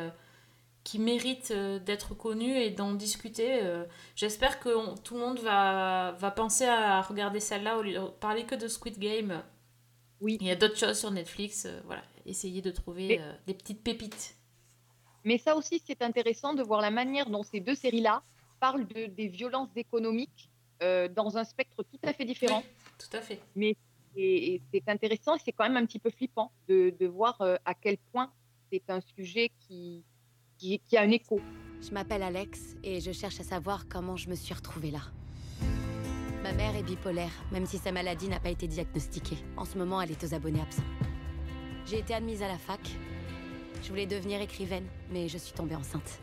[0.83, 3.61] qui mérite euh, d'être connue et d'en discuter.
[3.61, 7.93] euh, J'espère que on- tout le monde va, va penser à regarder celle-là au lieu
[7.93, 9.43] de parler que de Squid Game.
[10.21, 10.37] Oui.
[10.41, 11.65] Il y a d'autres choses sur Netflix.
[11.65, 14.35] euh, voilà, essayez de trouver Mais- des petites pépites.
[15.23, 18.23] Mais ça aussi, c'est intéressant de voir la manière dont ces deux séries-là
[18.59, 20.49] parlent de, des violences économiques
[20.81, 22.63] euh, dans un spectre tout à fait différent.
[22.97, 23.39] Tout à fait.
[23.55, 23.75] Et,
[24.55, 27.55] et c'est intéressant et c'est quand même un petit peu flippant de, de voir euh,
[27.65, 28.31] à quel point
[28.71, 30.03] c'est un sujet qui,
[30.61, 31.41] qui, qui a un écho.
[31.81, 35.01] Je m'appelle Alex et je cherche à savoir comment je me suis retrouvée là.
[36.43, 39.37] Ma mère est bipolaire, même si sa maladie n'a pas été diagnostiquée.
[39.57, 40.83] En ce moment, elle est aux abonnés absents.
[41.87, 42.79] J'ai été admise à la fac.
[43.81, 46.19] Je voulais devenir écrivaine, mais je suis tombée enceinte.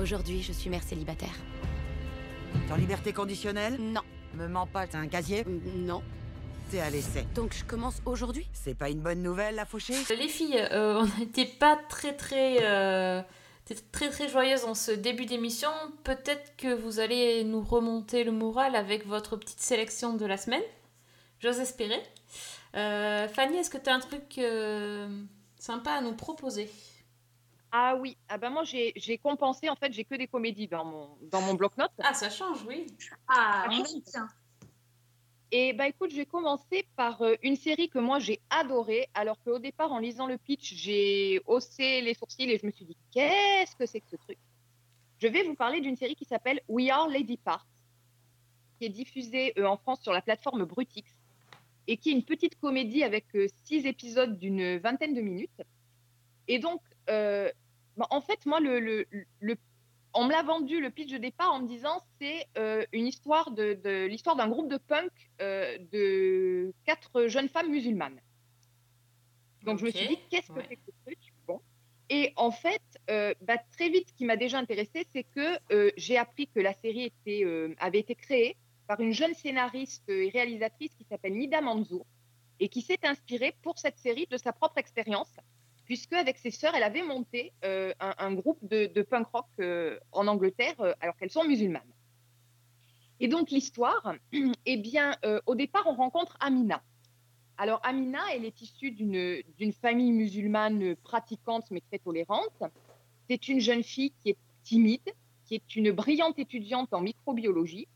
[0.00, 1.34] Aujourd'hui, je suis mère célibataire.
[2.66, 3.78] T'es en liberté conditionnelle?
[3.78, 4.02] Non,
[4.34, 5.44] Me mens pas, t'as un casier?
[5.76, 6.02] Non.
[6.80, 7.26] À l'essai.
[7.34, 8.48] Donc je commence aujourd'hui?
[8.54, 9.94] C'est pas une bonne nouvelle, la fauchée?
[10.16, 13.20] Les filles, euh, on n'était pas très très, euh,
[13.92, 15.68] très très joyeuses en ce début d'émission.
[16.02, 20.62] Peut-être que vous allez nous remonter le moral avec votre petite sélection de la semaine.
[21.40, 22.02] J'ose espérer.
[22.74, 25.08] Euh, Fanny, est-ce que tu as un truc euh,
[25.58, 26.70] sympa à nous proposer?
[27.70, 30.86] Ah oui, ah ben moi j'ai j'ai compensé, en fait j'ai que des comédies dans
[30.86, 31.92] mon, dans mon bloc-notes.
[32.02, 32.86] Ah, ça change, oui.
[33.28, 34.28] Ah, on aime bien.
[35.54, 39.38] Et bah écoute, je vais commencer par euh, une série que moi j'ai adorée, alors
[39.42, 42.96] qu'au départ en lisant le pitch, j'ai haussé les sourcils et je me suis dit
[43.12, 44.38] qu'est-ce que c'est que ce truc?
[45.18, 47.66] Je vais vous parler d'une série qui s'appelle We Are Lady Parts,
[48.78, 51.04] qui est diffusée euh, en France sur la plateforme Brutix
[51.86, 55.62] et qui est une petite comédie avec euh, six épisodes d'une vingtaine de minutes.
[56.48, 59.06] Et donc, bah, en fait, moi, le, le,
[59.40, 59.56] le
[60.14, 63.50] on me l'a vendu le pitch de départ en me disant c'est euh, une histoire
[63.50, 68.20] de, de l'histoire d'un groupe de punk euh, de quatre jeunes femmes musulmanes.
[69.64, 70.66] Donc je me suis dit qu'est-ce que ouais.
[70.68, 71.18] c'est que ce truc?
[71.46, 71.60] Bon.
[72.08, 75.58] Et en fait, euh, bah, très vite, ce qui m'a déjà intéressée, c'est que
[75.96, 77.44] j'ai appris que la série était,
[77.78, 82.04] avait été créée par une jeune scénariste et réalisatrice qui s'appelle Nida Manzour
[82.60, 85.34] et qui s'est inspirée pour cette série de sa propre expérience,
[85.92, 90.26] puisque avec ses sœurs, elle avait monté euh, un, groupe de, punk rock euh, en
[90.26, 91.92] Angleterre euh, alors qu'elles sont musulmanes.
[93.20, 94.14] Et donc l'histoire,
[94.66, 96.82] eh bien, au départ, on rencontre Amina.
[97.58, 102.62] Alors Amina, elle est issue d'une famille musulmane pratiquante mais très tolérante.
[103.28, 105.12] C'est une jeune fille qui est timide,
[105.44, 107.86] qui est une brillante étudiante en microbiologie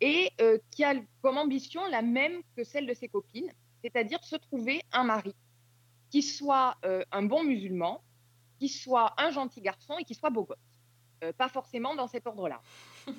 [0.00, 0.30] et
[0.70, 3.50] qui a comme ambition la même que celle de ses copines,
[3.82, 5.34] c'est-à-dire se trouver un mari
[6.16, 8.02] qui soit euh, un bon musulman,
[8.58, 10.56] qui soit un gentil garçon et qui soit beau gosse.
[11.22, 12.62] Euh, pas forcément dans cet ordre-là.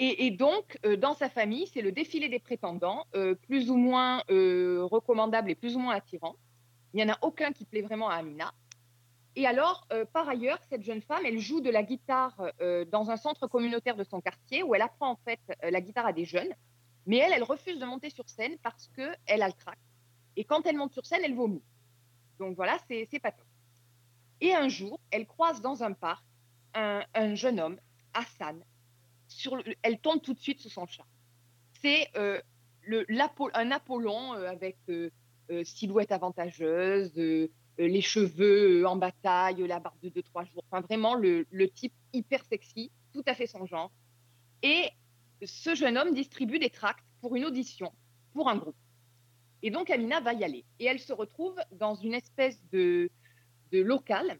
[0.00, 3.06] Et, et donc, euh, dans sa famille, c'est le défilé des prétendants,
[3.46, 6.34] plus ou moins recommandables et plus ou moins attirants.
[6.92, 8.52] Il n'y en a aucun qui plaît vraiment à Amina.
[9.36, 12.34] Et alors, par ailleurs, cette jeune femme, elle joue de la guitare
[12.90, 16.12] dans un centre communautaire de son quartier où elle apprend en fait la guitare à
[16.12, 16.52] des jeunes.
[17.06, 19.78] Mais elle, elle refuse de monter sur scène parce qu'elle a le trac.
[20.36, 21.62] Et quand elle monte sur scène, elle vomit.
[22.38, 23.46] Donc voilà, c'est pas top.
[24.40, 26.24] Et un jour, elle croise dans un parc
[26.74, 27.78] un, un jeune homme,
[28.12, 28.62] Hassan.
[29.82, 31.08] Elle tombe tout de suite sous son charme.
[31.80, 32.40] C'est euh,
[33.54, 35.10] un Apollon euh, avec euh,
[35.64, 40.64] silhouette avantageuse, les cheveux en bataille, la barbe de 2-3 jours.
[40.70, 43.90] Enfin, vraiment le, le type hyper sexy, tout à fait son genre.
[44.62, 44.90] Et
[45.44, 47.92] ce jeune homme distribue des tracts pour une audition,
[48.32, 48.76] pour un groupe.
[49.64, 50.62] Et donc Amina va y aller.
[50.78, 53.10] Et elle se retrouve dans une espèce de,
[53.72, 54.38] de local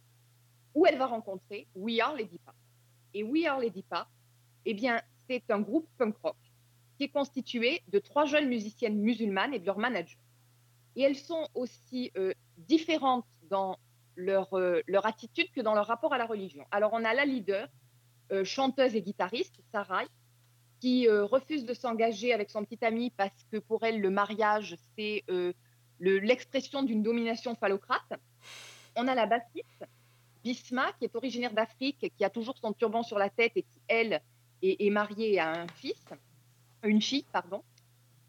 [0.74, 2.54] où elle va rencontrer We Are Lady Pap.
[3.14, 4.06] Et We Are Lady Pap,
[4.66, 6.36] eh bien, c'est un groupe punk rock
[6.98, 10.20] qui est constitué de trois jeunes musiciennes musulmanes et de leur manager.
[10.94, 13.78] Et elles sont aussi euh, différentes dans
[14.16, 16.66] leur, euh, leur attitude que dans leur rapport à la religion.
[16.70, 17.68] Alors, on a la leader,
[18.30, 20.06] euh, chanteuse et guitariste, Sarai,
[20.84, 24.76] qui euh, refuse de s'engager avec son petit ami parce que pour elle, le mariage,
[24.94, 25.54] c'est euh,
[25.98, 28.12] le- l'expression d'une domination phallocrate.
[28.94, 29.86] On a la bassiste,
[30.42, 33.80] Bisma, qui est originaire d'Afrique, qui a toujours son turban sur la tête et qui,
[33.88, 34.20] elle,
[34.60, 36.04] est, est mariée à un fils,
[36.82, 37.62] une fille, pardon.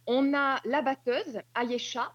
[0.08, 2.14] On a la batteuse, Ayesha,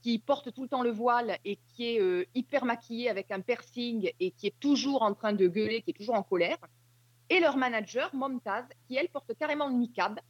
[0.00, 3.42] qui porte tout le temps le voile et qui est euh, hyper maquillée avec un
[3.42, 6.56] piercing et qui est toujours en train de gueuler, qui est toujours en colère.
[7.30, 10.20] Et leur manager, Momtaz, qui elle porte carrément le niqab,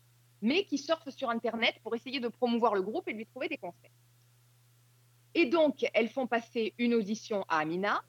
[0.42, 3.48] mais qui surfe sur Internet pour essayer de promouvoir le groupe et de lui trouver
[3.48, 3.90] des concerts.
[5.34, 8.04] Et donc, elles font passer une audition à Amina,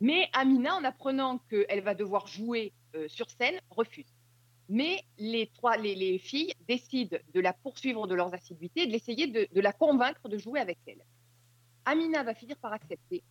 [0.00, 4.12] mais Amina, en apprenant qu'elle va devoir jouer euh, sur scène, refuse.
[4.68, 8.92] Mais les, trois, les, les filles décident de la poursuivre de leurs assiduités et de
[8.92, 11.02] l'essayer de, de la convaincre de jouer avec elles.
[11.84, 13.22] Amina va finir par accepter.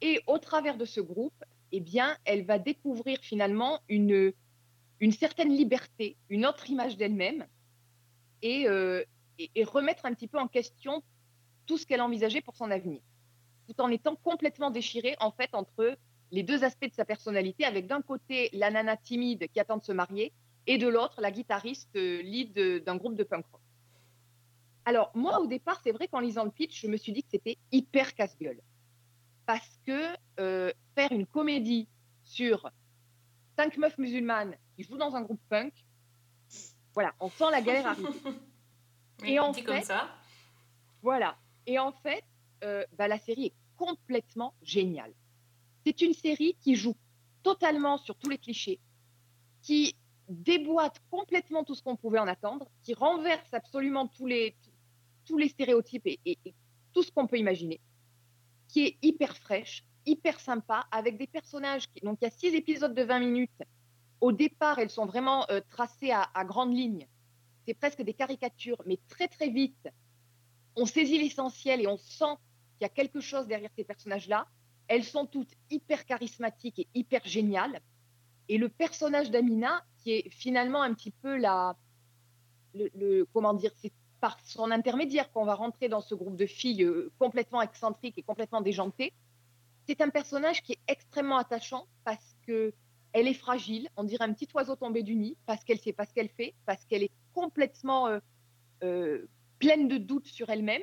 [0.00, 4.32] Et au travers de ce groupe, eh bien, elle va découvrir finalement une,
[5.00, 7.46] une certaine liberté, une autre image d'elle-même
[8.42, 9.02] et, euh,
[9.38, 11.02] et, et remettre un petit peu en question
[11.66, 13.00] tout ce qu'elle envisageait pour son avenir,
[13.66, 15.98] tout en étant complètement déchirée en fait entre
[16.32, 19.84] les deux aspects de sa personnalité, avec d'un côté la nana timide qui attend de
[19.84, 20.32] se marier
[20.66, 23.60] et de l'autre la guitariste euh, lead d'un groupe de punk rock.
[24.84, 27.30] Alors moi au départ, c'est vrai qu'en lisant le pitch, je me suis dit que
[27.30, 28.60] c'était hyper casse-gueule
[29.46, 31.88] parce que euh, faire une comédie
[32.24, 32.70] sur
[33.56, 35.72] cinq meufs musulmanes qui jouent dans un groupe punk,
[36.94, 38.08] voilà, on sent la galère arriver.
[39.22, 40.10] Oui, Et en dit comme fait- ça.
[41.00, 41.38] Voilà.
[41.64, 42.22] Et en fait,
[42.64, 45.14] euh, bah, la série est complètement géniale.
[45.86, 46.94] C'est une série qui joue
[47.42, 48.78] totalement sur tous les clichés,
[49.62, 49.96] qui
[50.28, 54.54] déboîte complètement tout ce qu'on pouvait en attendre, qui renverse absolument tous les,
[55.24, 56.54] tous les stéréotypes et, et- et
[56.92, 57.80] tout ce qu'on peut imaginer,
[58.68, 61.88] qui est hyper fraîche, hyper sympa, avec des personnages.
[61.88, 63.62] Qui, donc, il y a six épisodes de 20 minutes.
[64.20, 67.06] Au départ, elles sont vraiment euh, tracées à, à grandes lignes.
[67.66, 69.88] C'est presque des caricatures, mais très, très vite,
[70.76, 72.34] on saisit l'essentiel et on sent
[72.78, 74.46] qu'il y a quelque chose derrière ces personnages-là.
[74.88, 77.80] Elles sont toutes hyper charismatiques et hyper géniales.
[78.48, 81.76] Et le personnage d'Amina, qui est finalement un petit peu la,
[82.74, 86.46] le, le- comment dire, c'est par son intermédiaire qu'on va rentrer dans ce groupe de
[86.46, 89.12] filles euh, complètement excentriques et complètement déjantées.
[89.86, 92.72] C'est un personnage qui est extrêmement attachant parce que
[93.12, 96.04] elle est fragile, on dirait un petit oiseau tombé du nid, parce qu'elle sait pas
[96.04, 98.18] ce qu'elle fait, parce qu'elle est complètement euh,
[98.82, 99.26] euh,
[99.58, 100.82] pleine de doutes sur elle-même,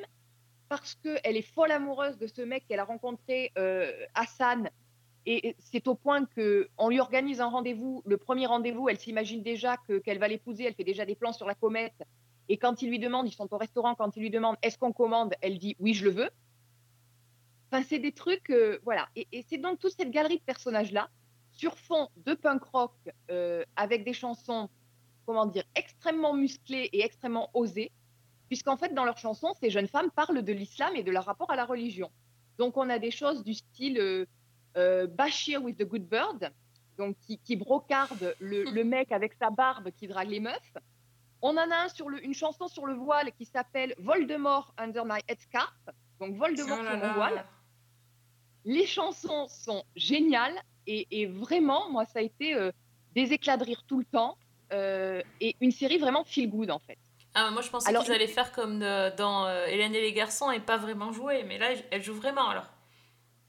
[0.67, 3.51] parce qu'elle est folle amoureuse de ce mec qu'elle a rencontré,
[4.15, 4.71] Hassan,
[5.25, 8.01] et c'est au point qu'on lui organise un rendez-vous.
[8.05, 11.33] Le premier rendez-vous, elle s'imagine déjà que- qu'elle va l'épouser, elle fait déjà des plans
[11.33, 12.03] sur la comète.
[12.49, 14.91] Et quand il lui demande, ils sont au restaurant, quand il lui demande est-ce qu'on
[14.91, 16.29] commande, elle dit oui, je le veux.
[17.71, 19.07] Enfin, c'est des trucs, euh, voilà.
[19.15, 21.09] Et, et c'est donc toute cette galerie de personnages-là,
[21.51, 22.93] sur fond de punk rock,
[23.31, 24.69] euh, avec des chansons
[25.25, 27.91] comment dire, extrêmement musclées et extrêmement osées,
[28.47, 31.51] puisqu'en fait, dans leurs chansons, ces jeunes femmes parlent de l'islam et de leur rapport
[31.51, 32.11] à la religion.
[32.57, 34.25] Donc, on a des choses du style euh,
[34.77, 36.51] euh, Bashir with the Good Bird,
[36.97, 40.73] donc qui, qui brocarde le, le mec avec sa barbe qui drague les meufs.
[41.45, 45.03] On en a un sur le, une chanson sur le voile qui s'appelle Voldemort Under
[45.05, 45.73] My Headscarf,
[46.19, 47.45] donc Voldemort Oh là sur mon voile.
[48.65, 50.55] Les chansons sont géniales
[50.87, 52.71] et, et vraiment, moi, ça a été euh,
[53.13, 54.37] des éclats de rire tout le temps
[54.71, 56.97] euh, et une série vraiment feel good en fait.
[57.35, 60.13] Ah, moi je pensais Alors- qu'ils allaient faire comme euh, dans euh, Hélène et les
[60.13, 62.71] garçons et pas vraiment jouer, mais là elle joue vraiment alors.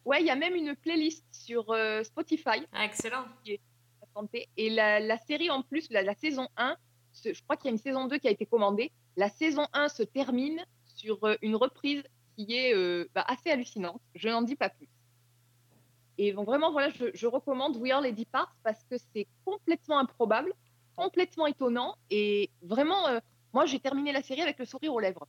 [0.05, 3.25] Ouais, il y a même une playlist sur euh, Spotify Ah, excellent.
[4.57, 6.77] Et la, la série en plus, la, la saison 1, ce-
[7.23, 8.91] je crois qu'il y a une saison 2 qui a été commandée.
[9.17, 12.03] La saison 1 se termine sur euh, une reprise
[12.37, 14.01] qui est euh, bah, assez hallucinante.
[14.15, 14.89] Je n'en dis pas plus.
[16.19, 20.53] Et vraiment, voilà, je, recommande We Are Lady Parts parce que c'est complètement improbable,
[20.97, 21.97] complètement étonnant.
[22.11, 23.19] Et vraiment, euh,
[23.53, 25.27] moi, j'ai terminé la série avec le sourire aux lèvres.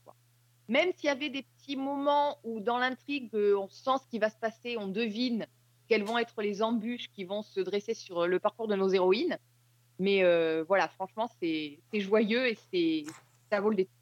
[0.68, 4.30] Même s'il y avait des petits moments où dans l'intrigue, on sent ce qui va
[4.30, 5.46] se passer, on devine
[5.88, 9.38] quelles vont être les embûches qui vont se dresser sur le parcours de nos héroïnes.
[9.98, 13.04] Mais euh, voilà, franchement, c'est c'est joyeux et c'est
[13.50, 13.92] ça vaut le détour.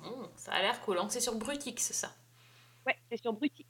[0.00, 0.96] Mmh, ça a l'air cool.
[0.96, 2.10] Donc c'est sur Brutix ça.
[2.86, 3.66] Ouais, c'est sur Brutix.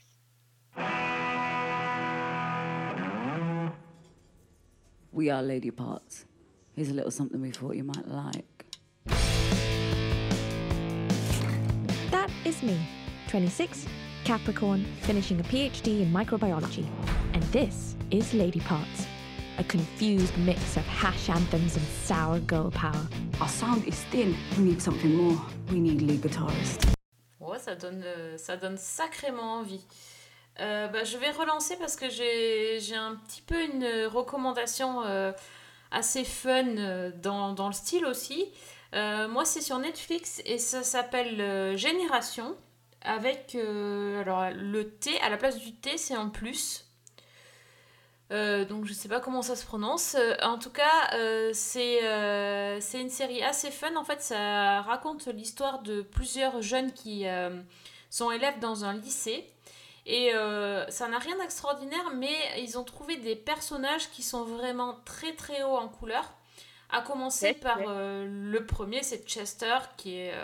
[5.12, 6.26] We are lady parts.
[6.74, 8.66] Here's a little something we thought you might like.
[12.10, 12.78] That is me,
[13.28, 13.86] 26,
[14.24, 16.84] Capricorn, finishing a PhD in microbiology.
[17.32, 19.06] And this is Lady Parts,
[19.58, 23.06] a confused mix of hash anthems and sour girl power.
[23.40, 24.34] Our sound is thin.
[24.56, 25.38] We need something more.
[25.70, 26.86] We need lead guitarist.
[27.40, 29.84] Ouais, ça donne, euh, ça donne sacrément envie.
[30.60, 35.32] Euh, bah, je vais relancer parce que j'ai j'ai un petit peu une recommandation euh,
[35.90, 38.46] assez fun euh, dans, dans le style aussi.
[38.94, 42.56] Euh, moi, c'est sur Netflix et ça s'appelle euh, Génération
[43.02, 46.85] avec euh, alors, le T à la place du T, c'est en plus.
[48.32, 50.16] Euh, donc je sais pas comment ça se prononce.
[50.18, 52.00] Euh, en tout cas, euh, c'est
[52.80, 53.94] c'est une série assez fun.
[53.96, 57.26] En fait, ça raconte l'histoire de plusieurs jeunes qui
[58.10, 59.50] sont élèves dans un lycée.
[60.08, 60.30] Et
[60.88, 65.62] ça n'a rien d'extraordinaire, mais ils ont trouvé des personnages qui sont vraiment très très
[65.62, 66.32] hauts en couleur.
[66.90, 70.34] À commencer par le premier, c'est Chester, qui est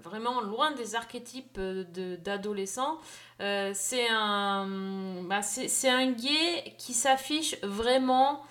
[0.00, 2.98] vraiment loin des archétypes euh, d'adolescents.
[3.40, 5.40] Euh, c'est un, bah,
[5.84, 8.42] un gay qui s'affiche vraiment.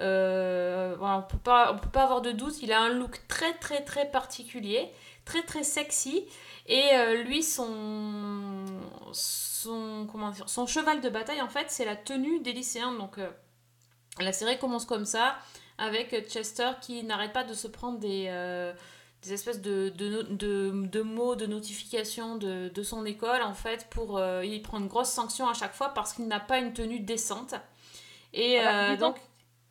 [0.00, 2.62] euh, on peut pas, on peut pas avoir de doute.
[2.62, 4.90] Il a un look très très très particulier,
[5.24, 6.24] très très sexy.
[6.66, 6.92] Et
[7.26, 8.64] lui, son,
[9.12, 12.92] son, comment dire, son cheval de bataille, en fait, c'est la tenue des lycéens.
[12.92, 13.18] Donc,
[14.18, 15.36] la série commence comme ça,
[15.76, 18.30] avec Chester qui n'arrête pas de se prendre des,
[19.24, 23.88] des espèces de, de, de, de mots, de notifications de, de son école, en fait,
[23.90, 24.18] pour...
[24.18, 27.00] euh, il prend une grosse sanction à chaque fois parce qu'il n'a pas une tenue
[27.00, 27.54] décente.
[28.32, 29.16] Et Ah bah, euh, disons- donc...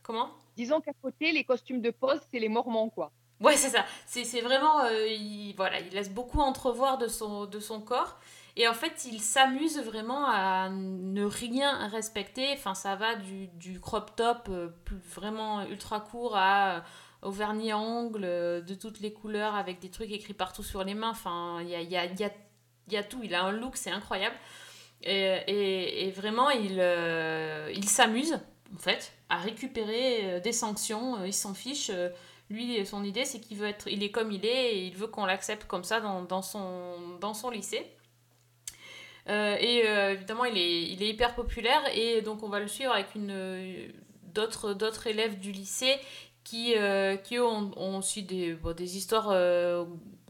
[0.01, 0.29] Comment?
[0.57, 3.11] Disons qu'à côté, les costumes de pose, c'est les Mormons, quoi.
[3.39, 3.85] Ouais, c'est ça.
[4.05, 4.81] C'est c'est vraiment.
[4.85, 8.17] euh, il, voilà, il laisse beaucoup entrevoir de son, de son corps.
[8.55, 12.53] Et en fait, il s'amuse vraiment à ne rien respecter.
[12.53, 16.83] Enfin, ça va du, du crop top euh, plus vraiment ultra court à,
[17.23, 20.83] au vernis à ongles euh, de toutes les couleurs avec des trucs écrits partout sur
[20.83, 21.11] les mains.
[21.11, 22.31] Enfin, il y a, y, a, y, a,
[22.89, 23.21] y a tout.
[23.23, 24.35] Il a un look, c'est incroyable.
[25.01, 28.39] Et, et, vraiment, il, euh, il s'amuse,
[28.73, 31.25] en fait, à récupérer euh, des sanctions.
[31.25, 31.91] Il s'en fiche.
[32.49, 35.07] Lui, son idée, c'est qu'il veut être, il est comme il est et il veut
[35.07, 37.85] qu'on l'accepte comme ça dans, dans, son, dans son lycée.
[39.27, 43.15] Et évidemment, il est, il est hyper populaire et donc on va le suivre avec
[43.15, 43.91] une,
[44.33, 45.97] d'autres, d'autres élèves du lycée
[46.43, 49.85] qui, euh, qui ont, ont aussi des, des histoires euh,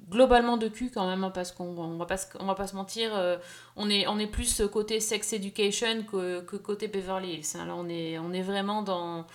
[0.09, 3.15] globalement de cul quand même, hein, parce qu'on on va, pas, va pas se mentir,
[3.15, 3.37] euh,
[3.75, 7.57] on, est, on est plus côté sex education que, que côté Beverly Hills.
[7.57, 7.65] hein.
[7.65, 9.25] Là, on est, on est vraiment dans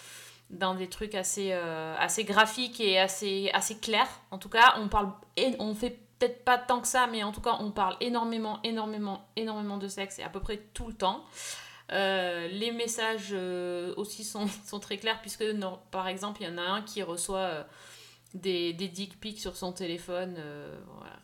[0.50, 4.08] dans des trucs assez, assez graphiques et assez, assez clairs.
[4.30, 5.12] En tout cas, on parle,
[5.58, 9.28] on fait peut-être pas tant que ça, mais en tout cas, on parle énormément, énormément,
[9.36, 11.22] énormément de sexe et à peu près tout le temps.
[11.91, 14.47] Euh, les messages euh, aussi sont,
[14.80, 15.45] très clairs puisque
[15.91, 17.62] par exemple il y en a un qui reçoit euh,
[18.34, 20.36] des, dick pics sur son téléphone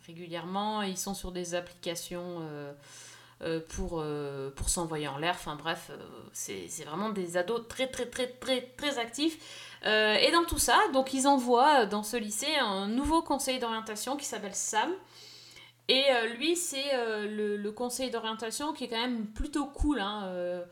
[0.06, 0.82] régulièrement.
[0.82, 2.48] Ils sont sur des applications
[3.68, 4.02] pour,
[4.66, 5.34] s'envoyer en l'air.
[5.34, 5.90] Enfin bref
[6.32, 9.38] c'est vraiment des ados très très très très très actifs.
[9.84, 14.24] Et dans tout ça donc ils envoient dans ce lycée un nouveau conseiller d'orientation qui
[14.24, 14.90] s'appelle Sam
[15.88, 20.22] et euh, lui, c'est euh, le, conseil d'orientation qui est quand même plutôt cool hein,
[20.26, 20.64] euh,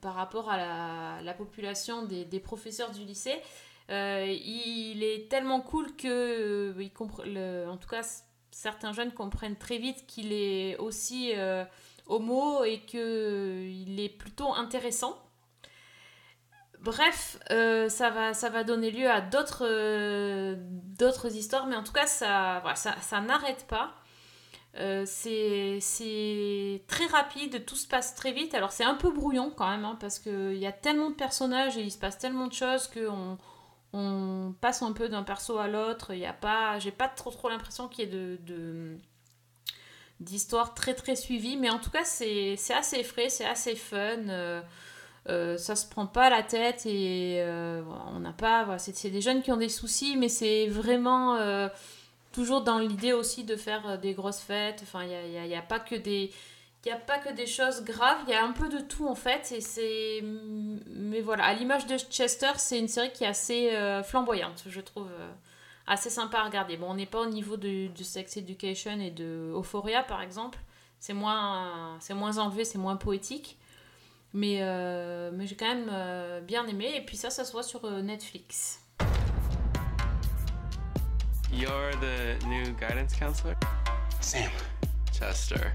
[0.00, 3.40] par rapport à la, la population des, professeurs du lycée.
[3.88, 8.02] Il est tellement cool que, euh, en tout cas,
[8.50, 11.32] certains jeunes comprennent très vite qu'il est aussi
[12.06, 15.16] homo et qu'il est plutôt intéressant.
[16.80, 19.66] Bref, ça, va, ça va donner lieu à d'autres
[21.36, 24.01] histoires, mais en tout cas, ça, ça n'arrête pas.
[24.78, 28.54] Euh, c'est très rapide, tout se passe très vite.
[28.54, 31.76] Alors c'est un peu brouillon quand même, hein, parce qu'il y a tellement de personnages
[31.76, 33.38] et il se passe tellement de choses qu'on
[33.92, 36.12] on passe un peu d'un perso à l'autre.
[36.40, 38.96] Pas, j'ai pas trop trop l'impression qu'il y ait de,
[40.20, 44.28] d'histoires très très suivies, mais en tout cas c'est assez frais, c'est assez fun.
[44.28, 44.62] euh,
[45.28, 47.82] euh, ça se prend pas la tête et euh,
[48.14, 48.64] on n'a pas.
[48.64, 51.36] Voilà, c'est des jeunes qui ont des soucis, mais c'est vraiment
[52.32, 54.80] toujours dans l'idée aussi de faire euh, des grosses fêtes.
[54.82, 56.32] Enfin, il n'y a, a- pas que des.
[56.84, 59.14] Il a pas que des choses graves, il y a un peu de tout en
[59.14, 59.52] fait.
[59.52, 60.20] Et c'est.
[60.22, 64.80] Mais voilà, à l'image de Chester, c'est une série qui est assez euh, flamboyante, je
[64.80, 65.08] trouve.
[65.12, 65.30] euh,
[65.86, 66.76] assez sympa à regarder.
[66.76, 70.58] Bon, on n'est pas au niveau de, Sex Education et de Euphoria par exemple.
[71.00, 73.58] C'est moins, c'est moins enlevé, c'est moins poétique.
[74.32, 74.60] Mais,
[75.32, 76.92] mais j'ai quand même bien aimé.
[76.96, 78.81] Et puis ça, ça se voit sur Netflix.
[81.52, 83.56] You're the new guidance counselor?
[84.20, 84.50] Sam.
[85.12, 85.72] Chester.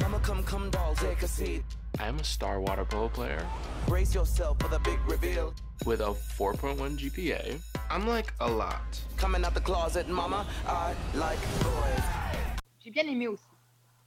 [0.00, 1.62] Mama, come, come, doll, take a seat.
[1.98, 3.44] I'm a star water polo player
[3.86, 5.52] Brace yourself for the big reveal.
[5.84, 7.60] with a 4.1 GPA.
[7.90, 9.00] I'm like a lot.
[9.16, 12.02] Coming out the closet, mama, I like boys.
[12.82, 13.42] J'ai bien aimé aussi.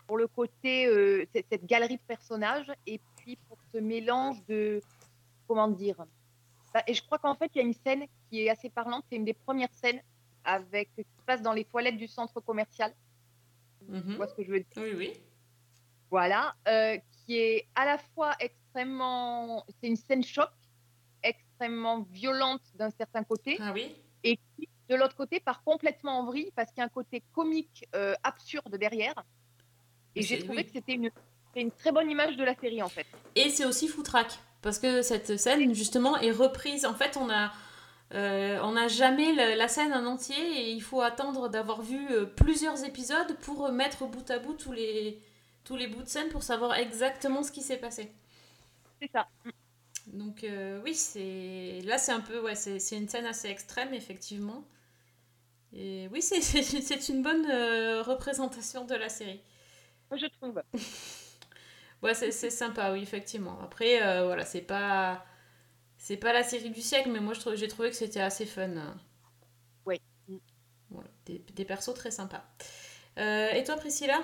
[0.08, 4.82] Pour le côté, euh, cette, galerie de personnages, et puis pour ce mélange de.
[5.48, 5.98] Comment dire
[6.74, 9.04] Bah, Et je crois qu'en fait, il y a une scène qui est assez parlante.
[9.10, 10.02] C'est une des premières scènes
[10.46, 12.94] avec, qui se passe dans les toilettes du centre commercial.
[13.88, 14.68] Tu vois ce que je veux dire?
[14.78, 15.14] Oui, oui.
[16.10, 16.56] Voilà.
[16.68, 19.66] euh, qui est à la fois extrêmement.
[19.80, 20.50] C'est une scène choc,
[21.22, 23.58] extrêmement violente d'un certain côté.
[23.60, 26.86] Ah oui Et qui, de l'autre côté, part complètement en vrille parce qu'il y a
[26.86, 29.16] un côté comique euh, absurde derrière.
[30.16, 30.66] Et j'ai trouvé oui.
[30.66, 31.10] que c'était une,
[31.56, 33.08] une très bonne image de la série en fait.
[33.36, 34.38] Et c'est aussi foutraque.
[34.62, 36.86] Parce que cette scène, justement, est reprise.
[36.86, 37.52] En fait, on a.
[38.14, 42.26] euh, on n'a jamais la scène en entier et il faut attendre d'avoir vu euh,
[42.26, 45.20] plusieurs épisodes pour mettre bout à bout tous les,
[45.64, 48.12] tous les bouts de scène pour savoir exactement ce qui s'est passé.
[49.02, 49.28] C'est ça.
[50.08, 53.94] Donc euh, oui, c'est là c'est un peu ouais, c'est c'est une scène assez extrême
[53.94, 54.66] effectivement.
[55.74, 56.40] Et oui, c'est
[57.10, 59.42] une bonne euh, représentation de la série.
[60.12, 60.62] Je trouve.
[62.02, 63.60] Ouais, c'est c'est sympa, oui, effectivement.
[63.64, 65.26] Après, euh, voilà, c'est pas
[66.04, 68.72] c'est pas la série du siècle, mais moi j'ai trouvé que c'était assez fun.
[69.86, 70.02] Oui.
[70.90, 72.44] Voilà, des, des persos très sympas.
[73.18, 74.22] Euh, et toi, Priscilla?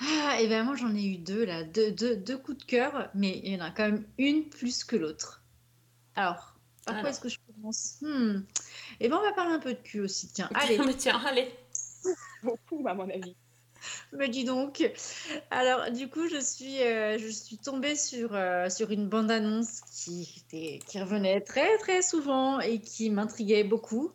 [0.00, 3.10] Ah, et ben moi j'en ai eu deux là, deux, deux, deux coups de cœur,
[3.14, 5.42] mais il y en a quand même une plus que l'autre.
[6.14, 6.54] Alors,
[6.86, 7.98] par quoi est-ce que je commence?
[8.00, 8.44] Hmm.
[9.00, 10.48] Et ben on va parler un peu de cul aussi, tiens.
[10.54, 11.52] Allez, Mais tiens, allez.
[12.42, 13.36] Beaucoup, à mon avis.
[14.12, 14.82] me dis donc.
[15.50, 20.42] Alors, du coup, je suis, euh, je suis tombée sur, euh, sur une bande-annonce qui,
[20.46, 24.12] était- qui revenait très très souvent et qui m'intriguait beaucoup.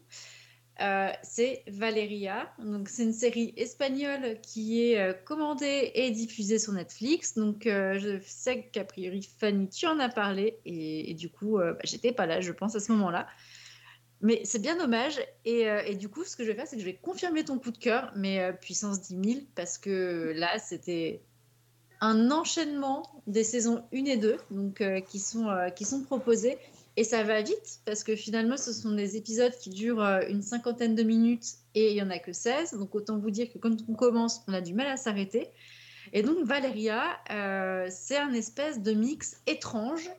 [0.81, 2.51] Euh, c'est Valeria.
[2.57, 7.35] Donc, c'est une série espagnole qui est commandée et diffusée sur Netflix.
[7.35, 10.59] Donc, je sais qu'a priori, Fanny, tu en as parlé.
[10.65, 13.27] Et, du coup, bah, j'étais pas là, je pense, à ce moment-là.
[14.23, 15.19] Mais c'est bien dommage.
[15.43, 17.43] Et, euh, et du coup, ce que je vais faire, c'est que je vais confirmer
[17.43, 21.21] ton coup de cœur, mais euh, puissance 10 000, parce que là, c'était
[21.99, 26.57] un enchaînement des saisons 1 et 2 donc, euh, qui, sont, qui sont proposées.
[26.95, 30.95] Et ça va vite, parce que finalement, ce sont des épisodes qui durent une cinquantaine
[30.95, 32.75] de minutes et il n'y en a que 16.
[32.75, 35.49] Donc, autant vous dire que quand on commence, on a du mal à s'arrêter.
[36.13, 37.19] Et donc, Valeria,
[37.89, 40.09] c'est un espèce de mix étrange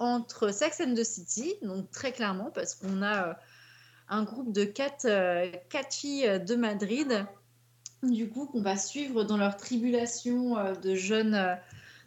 [0.00, 3.34] entre Sex and the City, donc très clairement, parce qu'on a euh,
[4.08, 5.52] un groupe de quatre, euh,
[5.90, 7.26] filles euh, de Madrid,
[8.02, 11.58] du coup, qu'on va suivre dans leur tribulation de jeunes.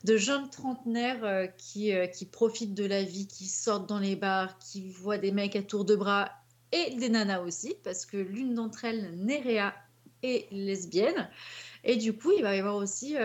[0.03, 1.93] de jeunes trentenaires qui,
[2.31, 5.85] profitent de la vie, qui sortent dans les bars, qui voient des mecs à tour
[5.85, 6.31] de bras
[6.71, 9.71] et des nanas aussi, parce que l'une d'entre elles, Nerea,
[10.23, 11.29] est lesbienne.
[11.83, 13.15] Et du coup, il va y avoir aussi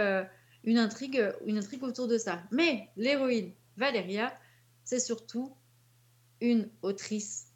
[0.65, 2.43] une, intrigue, une intrigue autour de ça.
[2.51, 4.31] Mais l'héroïne, Valeria,
[4.89, 5.55] c'est surtout
[6.41, 7.49] une autrice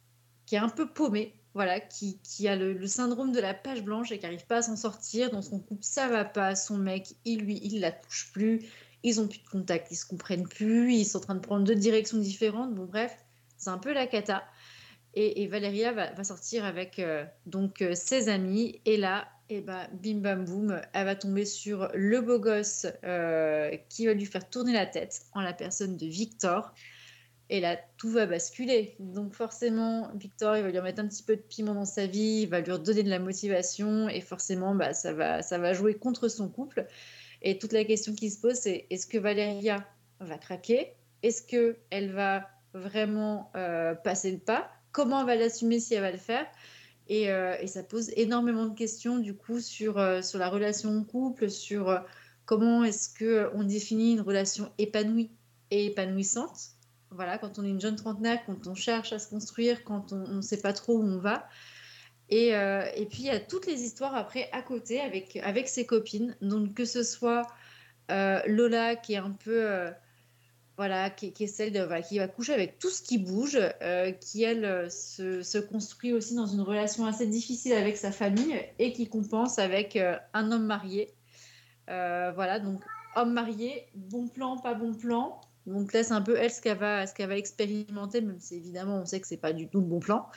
[0.45, 4.19] qui est un peu paumée, voilà, qui, a le, syndrome de la page blanche et
[4.19, 5.31] qui n'arrive pas à s'en sortir.
[5.31, 6.55] Dans son couple, ça va pas.
[6.55, 8.69] Son mec, il lui, il la touche plus.
[9.01, 10.93] Ils ont plus de contact, ils se comprennent plus.
[10.93, 12.75] Ils sont en train de prendre deux directions différentes.
[12.75, 13.17] Bon, bref,
[13.57, 14.43] c'est un peu la cata.
[15.15, 18.79] Et, et Valéria va, sortir avec euh, donc euh, ses amis.
[18.85, 23.75] Et là, et ben, bim bam boum, elle va tomber sur le beau gosse euh,
[23.89, 26.73] qui va lui faire tourner la tête en la personne de Victor.
[27.49, 28.95] Et là, tout va basculer.
[28.99, 32.41] Donc forcément, Victor, il va lui remettre un petit peu de piment dans sa vie,
[32.43, 35.95] il va lui redonner de la motivation, et forcément, bah, ça, va, ça va jouer
[35.95, 36.87] contre son couple.
[37.41, 39.85] Et toute la question qui se pose, c'est est-ce que Valéria
[40.19, 40.93] va craquer?
[41.21, 44.71] Est-ce qu'elle va vraiment euh, passer le pas?
[44.91, 46.45] Comment elle va l'assumer si elle va le faire?
[47.09, 51.49] Et, euh, ça pose énormément de questions du coup sur, euh, sur la relation couple,
[51.49, 52.01] sur
[52.45, 53.09] comment est-ce
[53.49, 55.31] qu'on définit une relation épanouie
[55.69, 56.73] et épanouissante?
[57.15, 60.27] Voilà, quand on est une jeune trentenaire, quand on cherche à se construire, quand on
[60.27, 61.47] ne sait pas trop où on va.
[62.29, 65.67] Et, euh, et, puis il y a toutes les histoires après à côté avec, avec
[65.67, 66.35] ses copines.
[66.41, 67.43] Donc que ce soit
[68.11, 69.91] euh, Lola qui est un peu euh,
[70.77, 73.59] voilà, qui, est celle de, qui va coucher avec tout ce qui bouge,
[74.19, 78.91] qui elle se, se, construit aussi dans une relation assez difficile avec sa famille et
[78.91, 79.95] qui compense avec
[80.33, 81.13] un homme marié.
[81.87, 82.81] voilà, donc
[83.15, 85.39] homme marié, bon plan, pas bon plan.
[85.65, 87.05] Donc c'est un peu elle ce qu'elle va,
[87.37, 90.27] expérimenter, même si évidemment on sait que c'est pas du tout le bon plan.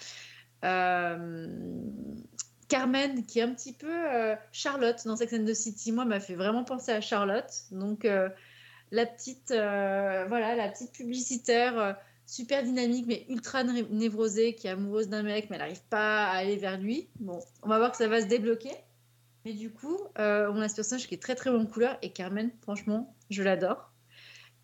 [2.68, 3.92] Carmen, qui est un petit peu
[4.52, 7.50] Charlotte dans Sex and the City, moi, m'a fait vraiment penser à Charlotte.
[7.70, 8.04] Donc
[8.90, 11.92] la petite, euh, voilà, la petite publicitaire euh,
[12.26, 16.36] super dynamique mais ultra névrosée qui est amoureuse d'un mec mais elle n'arrive pas à
[16.36, 17.08] aller vers lui.
[17.20, 18.72] Bon, on va voir que ça va se débloquer.
[19.44, 22.10] Mais du coup, euh, on a ce personnage qui est très très bon couleur et
[22.10, 23.92] Carmen, franchement, je l'adore.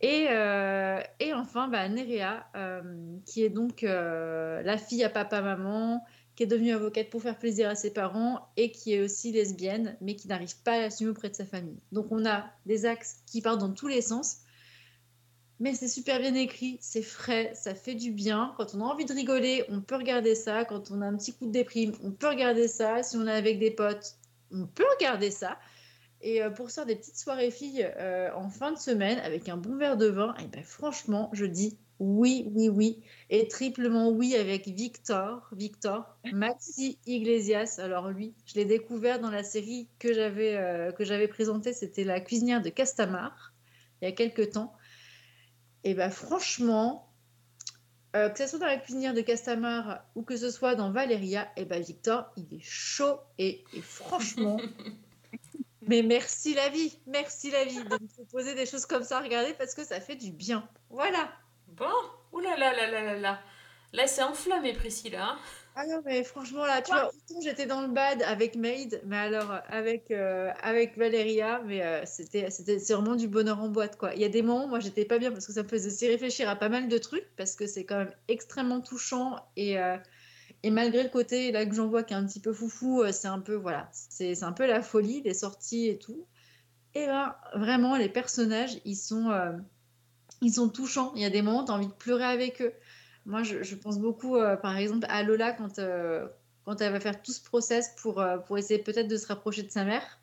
[0.02, 2.82] Et, euh, et, enfin, bah, Nerea, euh,
[3.24, 7.74] qui est donc la fille à papa-maman, qui est devenue avocate pour faire plaisir à
[7.74, 11.36] ses parents et qui est aussi lesbienne, mais qui n'arrive pas à l'assumer auprès de
[11.36, 11.78] sa famille.
[11.92, 14.38] Donc on a des axes qui partent dans tous les sens,
[15.60, 18.54] mais c'est super bien écrit, c'est frais, ça fait du bien.
[18.56, 20.64] Quand on a envie de rigoler, on peut regarder ça.
[20.64, 23.02] Quand on a un petit coup de déprime, on peut regarder ça.
[23.02, 24.16] Si on est avec des potes,
[24.50, 25.58] on peut regarder ça.
[26.22, 29.76] Et pour faire des petites soirées filles euh, en fin de semaine avec un bon
[29.76, 33.02] verre de vin, et ben franchement, je dis oui, oui, oui.
[33.28, 37.80] Et triplement oui avec Victor, Victor, Maxi Iglesias.
[37.82, 42.62] Alors lui, je l'ai découvert dans la série que j'avais euh, présentée, c'était la cuisinière
[42.62, 43.52] de Castamar,
[44.00, 44.74] il y a quelques temps.
[45.82, 47.12] Et ben franchement,
[48.14, 51.48] euh, que ce soit dans la cuisinière de Castamar ou que ce soit dans Valéria,
[51.56, 54.60] et ben Victor, il est chaud et franchement.
[55.86, 59.20] Mais merci la vie, merci la vie de me proposer des choses comme ça à
[59.20, 60.68] regarder parce que ça fait du bien.
[60.90, 61.32] Voilà.
[61.68, 61.86] Bon,
[62.32, 63.40] oulala, là là là là là.
[63.92, 65.36] Là, c'est enflammé, Priscilla.
[65.74, 69.16] Ah non, mais franchement, là, tu vois, autant j'étais dans le bad avec Maid, mais
[69.16, 74.14] alors avec, euh, avec Valéria, mais euh, c'était c'était vraiment du bonheur en boîte, quoi.
[74.14, 76.08] Il y a des moments, moi, j'étais pas bien parce que ça me faisait aussi
[76.08, 79.78] réfléchir à pas mal de trucs, parce que c'est quand même extrêmement touchant et.
[79.78, 79.96] Euh,
[80.62, 83.28] et malgré le côté là que j'en vois qui est un petit peu foufou, c'est
[83.28, 86.26] un peu voilà, c'est un peu la folie, les sorties et tout.
[86.94, 89.52] Et là, vraiment, les personnages, ils sont, euh,
[90.42, 91.12] ils sont touchants.
[91.14, 92.72] Il y a des moments, tu as envie de pleurer avec eux.
[93.24, 96.26] Moi, je, pense beaucoup, euh, par exemple, à Lola quand, euh,
[96.64, 99.70] quand elle va faire tout ce process pour, pour essayer peut-être de se rapprocher de
[99.70, 100.18] sa mère.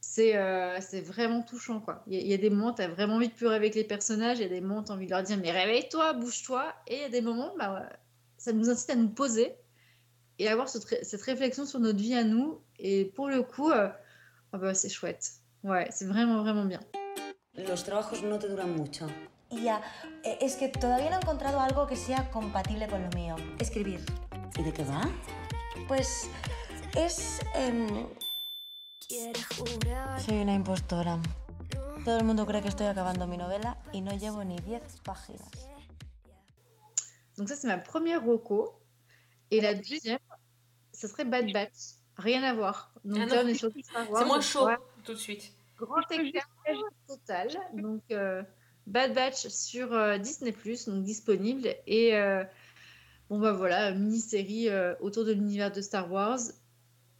[0.00, 2.04] c'est vraiment touchant, quoi.
[2.06, 3.84] Il y, il y a des moments, tu as vraiment envie de pleurer avec les
[3.84, 4.38] personnages.
[4.38, 6.72] Il y a des moments, tu as envie de leur dire, mais réveille-toi, bouge-toi.
[6.86, 7.88] Et il y a des moments, bah,
[8.46, 9.56] ça nous incite à nous poser
[10.38, 12.60] et avoir ré cette, réflexion sur notre vie à nous.
[12.78, 13.88] Et pour le coup, euh,
[14.52, 15.32] oh bah, c'est chouette.
[15.64, 16.78] Ouais, c'est vraiment, vraiment bien.
[17.54, 19.08] Los trabajos no te duran mucho.
[19.50, 19.80] Ya,
[20.40, 23.34] es que todavía no he encontrado algo que sea compatible con lo mío.
[23.58, 24.00] Escribir.
[24.56, 25.10] ¿Y de qué va?
[25.88, 26.28] Pues
[26.96, 27.40] es...
[27.56, 28.06] Eh...
[30.24, 31.18] Soy una impostora.
[32.04, 35.75] Todo el mundo cree que estoy acabando mi novela y no llevo ni 10 páginas.
[37.38, 38.80] Donc ça, c'est ma première roco.
[39.50, 40.18] Et la deuxième,
[40.92, 41.96] ce serait Bad Batch.
[42.16, 42.94] Rien à voir.
[43.04, 44.68] Donc ah là, sur C'est moins chaud
[45.04, 45.52] tout de suite.
[45.76, 46.48] Grand écart
[47.06, 47.48] total.
[47.74, 48.42] Donc euh,
[48.86, 50.54] Bad Batch sur euh, Disney+,
[50.86, 51.68] donc disponible.
[51.86, 52.44] Et euh,
[53.28, 56.38] bon bah voilà, mini-série euh, autour de l'univers de Star Wars.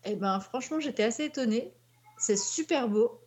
[0.04, 1.74] Et ben franchement, j'étais assez étonnée.
[2.18, 3.20] C'est super beau.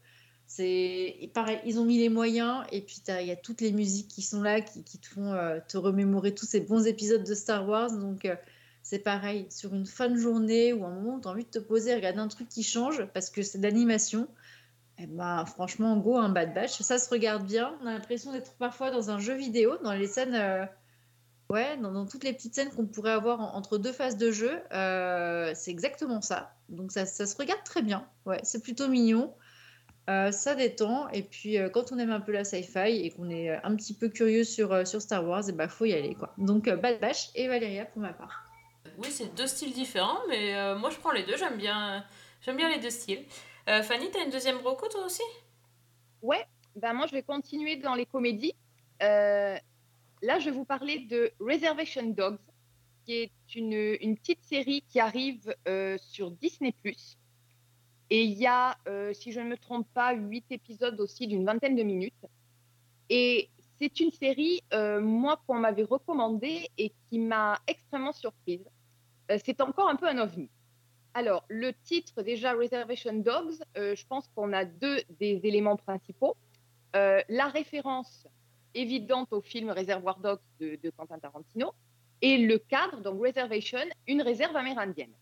[0.52, 4.08] C'est pareil, ils ont mis les moyens et puis il y a toutes les musiques
[4.08, 7.70] qui sont là qui, te font euh, te remémorer tous ces bons épisodes de Star
[7.70, 7.92] Wars.
[7.92, 8.36] Donc euh,
[8.82, 11.52] c'est pareil, sur une fin de journée ou un moment où tu as envie de
[11.52, 14.28] te poser, regarder un truc qui change parce que c'est de l'animation.
[14.98, 17.78] Et ben franchement, go, un Bad Batch, ça se regarde bien.
[17.84, 20.66] On a l'impression d'être parfois dans un jeu vidéo, dans les scènes, euh,
[21.52, 24.60] ouais, dans, toutes les petites scènes qu'on pourrait avoir en, entre deux phases de jeu.
[25.54, 26.56] c'est exactement ça.
[26.70, 28.08] Donc ça, ça, se regarde très bien.
[28.26, 29.32] Ouais, c'est plutôt mignon.
[30.10, 31.08] Euh, ça détend.
[31.10, 33.94] Et puis, euh, quand on aime un peu la sci-fi et qu'on est un petit
[33.94, 36.16] peu curieux sur, euh, sur Star Wars, il bah, faut y aller.
[36.16, 36.34] Quoi.
[36.38, 38.46] Donc, Bad Batch et Valéria pour ma part.
[38.98, 41.38] Oui, c'est deux styles différents, mais moi, je prends les deux.
[41.38, 42.04] J'aime bien,
[42.42, 43.24] j'aime bien les deux styles.
[43.66, 45.22] Fanny, tu as une deuxième broco, toi aussi?
[46.22, 46.46] Ouais,
[46.76, 48.56] ben moi, je vais continuer dans les comédies.
[49.00, 49.60] là,
[50.40, 52.40] je vais vous parler de Reservation Dogs,
[53.06, 56.74] qui est une, une petite série qui arrive euh, sur Disney+.
[58.10, 61.46] Et il y a, euh, si je ne me trompe pas, huit épisodes aussi d'une
[61.46, 62.26] vingtaine de minutes.
[63.10, 63.50] Et
[63.80, 68.68] c'est une série, euh, moi, qu'on m'avait recommandée et qui m'a extrêmement surprise.
[69.32, 70.50] Euh, c'est encore un peu un ovni.
[71.14, 76.38] Alors, le titre, déjà, Reservation Dogs, je pense qu'on a deux des éléments principaux.
[76.94, 78.28] La référence
[78.76, 81.74] évidente au film Réservoir Dogs de Quentin Tarantino
[82.22, 85.14] et le cadre, donc Reservation, une réserve amérindienne.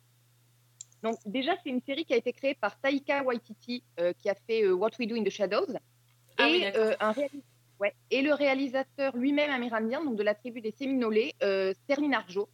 [1.07, 4.35] Donc, déjà, c'est une série qui a été créée par Taika Waititi, euh, qui a
[4.35, 5.73] fait euh, What We Do in the Shadows,
[6.37, 7.43] Ah et, euh, un réalis-
[7.79, 11.33] ouais, et le réalisateur lui-même amérindien, donc de la tribu des Séminolés,
[11.83, 12.49] Sterling Arjo.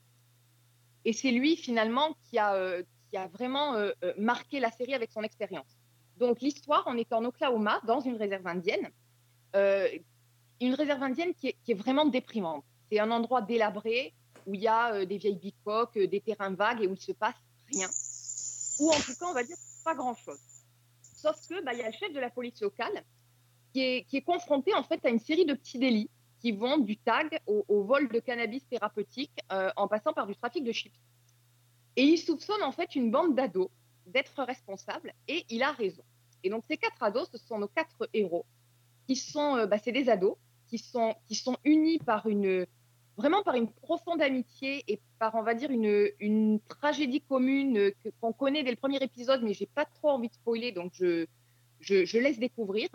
[1.04, 3.76] Et c'est lui, finalement, qui a, qui a vraiment
[4.18, 5.72] marqué la série avec son expérience.
[6.18, 8.88] Donc, l'histoire, on est en Oklahoma, dans une réserve indienne,
[10.62, 12.64] une réserve indienne qui est, qui est vraiment déprimante.
[12.92, 14.14] C'est un endroit délabré
[14.46, 17.42] où il y a des vieilles bicoques, des terrains vagues et où il se passe
[17.74, 17.90] rien.
[18.80, 20.40] Ou en tout cas, on va dire pas grand-chose.
[21.02, 23.04] Sauf que bah, il y a le chef de la police locale
[23.74, 26.10] qui est, confronté en fait à une série de petits délits
[26.40, 30.64] qui vont du tag au, vol de cannabis thérapeutique euh, en passant par du trafic
[30.64, 31.00] de chips.
[31.96, 33.70] Et il soupçonne en fait une bande d'ados
[34.06, 36.04] d'être responsables et il a raison.
[36.44, 38.46] Et donc ces quatre ados, ce sont nos quatre héros
[39.08, 40.36] qui sont, euh, bah, c'est des ados
[40.68, 42.66] qui sont, qui sont unis par une,
[43.18, 47.92] vraiment par une profonde amitié et par, on va dire, une, une tragédie commune euh,
[48.22, 51.26] qu'on connaît dès le premier épisode, mais j'ai pas trop envie de spoiler, donc je,
[51.80, 52.90] je, laisse découvrir.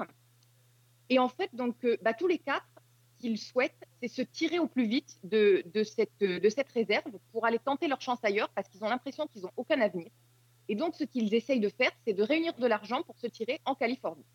[1.08, 2.66] Et en fait, donc, euh, bah, tous les quatre,
[3.16, 7.12] ce qu'ils souhaitent, c'est se tirer au plus vite de, de, cette, de cette réserve
[7.32, 10.10] pour aller tenter leur chance ailleurs parce qu'ils ont l'impression qu'ils n'ont aucun avenir.
[10.68, 13.60] Et donc, ce qu'ils essayent de faire, c'est de réunir de l'argent pour se tirer
[13.64, 14.26] en Californie.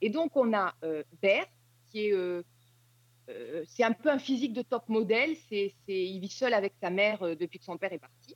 [0.00, 1.46] Et donc, on a euh, Bear,
[1.90, 2.42] qui est, euh,
[3.28, 5.36] euh, c'est un peu un physique de top modèle.
[5.48, 8.34] C'est, il vit seul avec sa mère euh, depuis que son père est parti.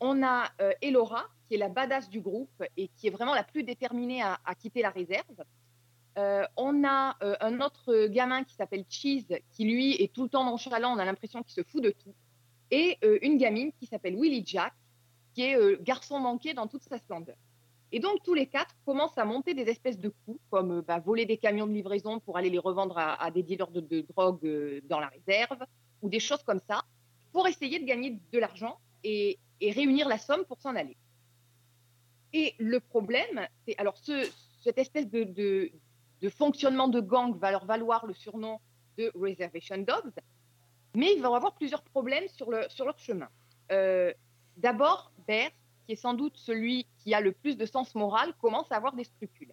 [0.00, 3.44] On a euh, Elora, qui est la badass du groupe et qui est vraiment la
[3.44, 5.44] plus déterminée à, quitter la réserve.
[6.56, 10.94] On a un autre gamin qui s'appelle Cheese, qui lui est tout le temps nonchalant,
[10.94, 12.14] on a l'impression qu'il se fout de tout.
[12.70, 14.72] Et une gamine qui s'appelle Willie Jack,
[15.34, 17.34] qui est garçon manqué dans toute sa splendeur.
[17.94, 20.98] Et donc tous les quatre commencent à monter des espèces de coups, comme euh, bah,
[20.98, 24.80] voler des camions de livraison pour aller les revendre à, des dealers de, drogue euh,
[24.88, 25.64] dans la réserve,
[26.02, 26.82] ou des choses comme ça,
[27.32, 30.96] pour essayer de gagner de l'argent et, réunir la somme pour s'en aller.
[32.32, 34.28] Et le problème, c'est alors ce,
[34.60, 35.70] cette espèce de,
[36.30, 38.58] fonctionnement de gang va leur valoir le surnom
[38.98, 40.12] de Reservation Dogs,
[40.96, 43.28] mais ils vont avoir plusieurs problèmes sur, le, sur leur chemin.
[43.70, 44.12] Euh,
[44.56, 45.50] D'abord, Bear,
[45.86, 48.94] qui est sans doute celui qui a le plus de sens moral, commence à avoir
[48.94, 49.52] des scrupules.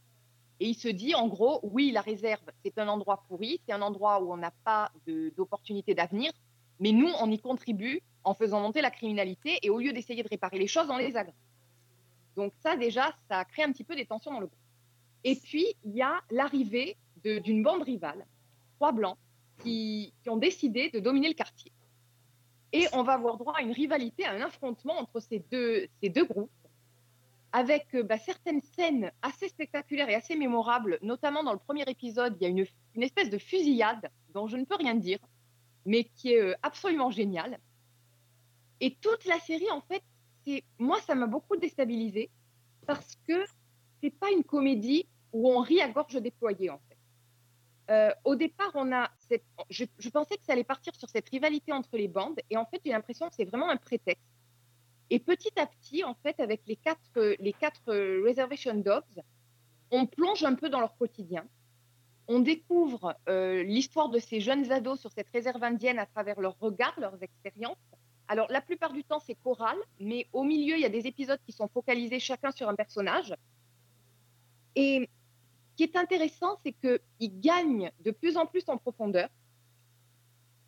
[0.59, 3.81] Et il se dit, en gros, oui, la réserve, c'est un endroit pourri, c'est un
[3.81, 4.91] endroit où on n'a pas
[5.35, 6.31] d'opportunité d'avenir,
[6.79, 10.29] mais nous, on y contribue en faisant monter la criminalité, et au lieu d'essayer de
[10.29, 11.33] réparer les choses, on les aggrave.
[12.35, 14.59] Donc ça, déjà, ça crée un petit peu des tensions dans le groupe.
[15.23, 18.25] Et puis, il y a l'arrivée d'une bande rivale,
[18.75, 19.17] trois blancs,
[19.63, 21.71] qui, qui ont décidé de dominer le quartier.
[22.73, 26.09] Et on va avoir droit à une rivalité, à un affrontement entre ces deux, ces
[26.09, 26.51] deux groupes,
[27.51, 32.37] avec euh, bah, certaines scènes assez spectaculaires et assez mémorables, notamment dans le premier épisode,
[32.39, 32.65] il y a une,
[32.95, 35.19] une espèce de fusillade dont je ne peux rien dire,
[35.85, 37.59] mais qui est euh, absolument géniale.
[38.79, 40.03] Et toute la série, en fait,
[40.45, 42.29] c'est moi, ça m'a beaucoup déstabilisée
[42.87, 43.45] parce que
[44.01, 46.90] c'est pas une comédie où on rit à gorge déployée, en fait.
[47.91, 49.09] Euh, au départ, on a
[49.69, 52.81] je, pensais que ça allait partir sur cette rivalité entre les bandes, et en fait,
[52.85, 54.23] j'ai l'impression que c'est vraiment un prétexte.
[55.09, 59.21] Et petit à petit, en fait, avec les quatre, les quatre euh, Reservation Dogs,
[59.91, 61.45] on plonge un peu dans leur quotidien.
[62.29, 66.57] On découvre euh, l'histoire de ces jeunes ados sur cette réserve indienne à travers leurs
[66.61, 67.75] regards, leurs expériences.
[68.29, 71.41] Alors, la plupart du temps, c'est choral, mais au milieu, il y a des épisodes
[71.45, 73.35] qui sont focalisés chacun sur un personnage.
[74.75, 75.09] Et
[75.81, 79.29] qui est intéressant, c'est qu'ils gagnent de plus en plus en profondeur.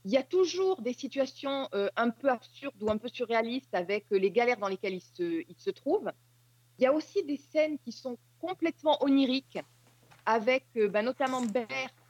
[0.06, 4.12] Il y a toujours des situations euh, un peu absurdes ou un peu surréalistes avec
[4.12, 6.12] euh, les galères dans lesquelles ils se, trouvent.
[6.80, 9.60] Il y a aussi des scènes qui sont complètement oniriques,
[10.26, 11.68] avec euh, bah, notamment Bear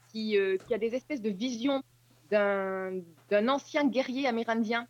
[0.07, 1.83] qui, qui a des espèces de visions
[2.31, 4.87] d'un ancien guerrier amérindien,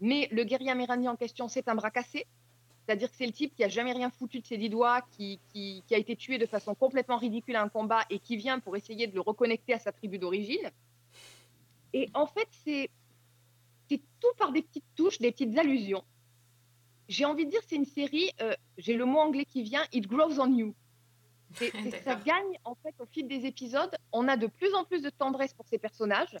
[0.00, 2.26] mais le guerrier amérindien en question, c'est un bras cassé.
[2.86, 5.40] C'est-à-dire que c'est le type qui a jamais rien foutu de ses dix doigts, qui,
[5.52, 8.58] qui, qui a été tué de façon complètement ridicule à un combat et qui vient
[8.60, 10.70] pour essayer de le reconnecter à sa tribu d'origine.
[11.92, 12.90] Et en fait, c'est
[13.88, 16.02] tout par des petites touches, des petites allusions.
[17.08, 20.06] J'ai envie de dire, c'est une série, euh, j'ai le mot anglais qui vient, it
[20.06, 20.74] grows on you.
[22.04, 23.94] Ça gagne en fait au fil des épisodes.
[24.12, 26.38] On a de plus en plus de tendresse pour ces personnages.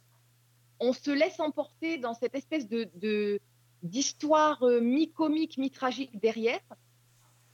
[0.80, 3.38] on se laisse emporter dans cette espèce de de-
[3.82, 6.60] d'histoire euh, mi-comique, mi-tragique derrière.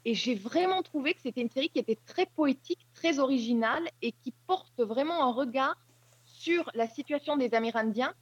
[0.05, 4.13] Et j'ai vraiment trouvé que c'était une série qui était très poétique, très originale et
[4.13, 5.77] qui porte vraiment un regard
[6.25, 8.15] sur la situation des Amérindiens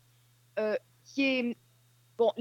[0.58, 1.56] euh, qui est
[2.16, 2.32] bon,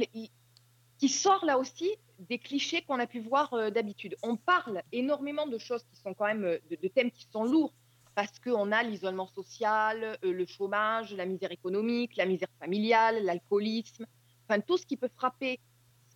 [0.98, 4.16] qui sort là aussi des clichés qu'on a pu voir euh, d'habitude.
[4.24, 7.74] On parle énormément de choses qui sont quand même de, de thèmes qui sont lourds
[8.16, 14.06] parce qu'on a l'isolement social, le chômage, la misère économique, la misère familiale, l'alcoolisme,
[14.48, 15.60] enfin tout ce qui peut frapper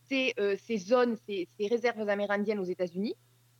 [0.09, 3.15] ces, euh, ces zones, ces, réserves amérindiennes aux États-Unis,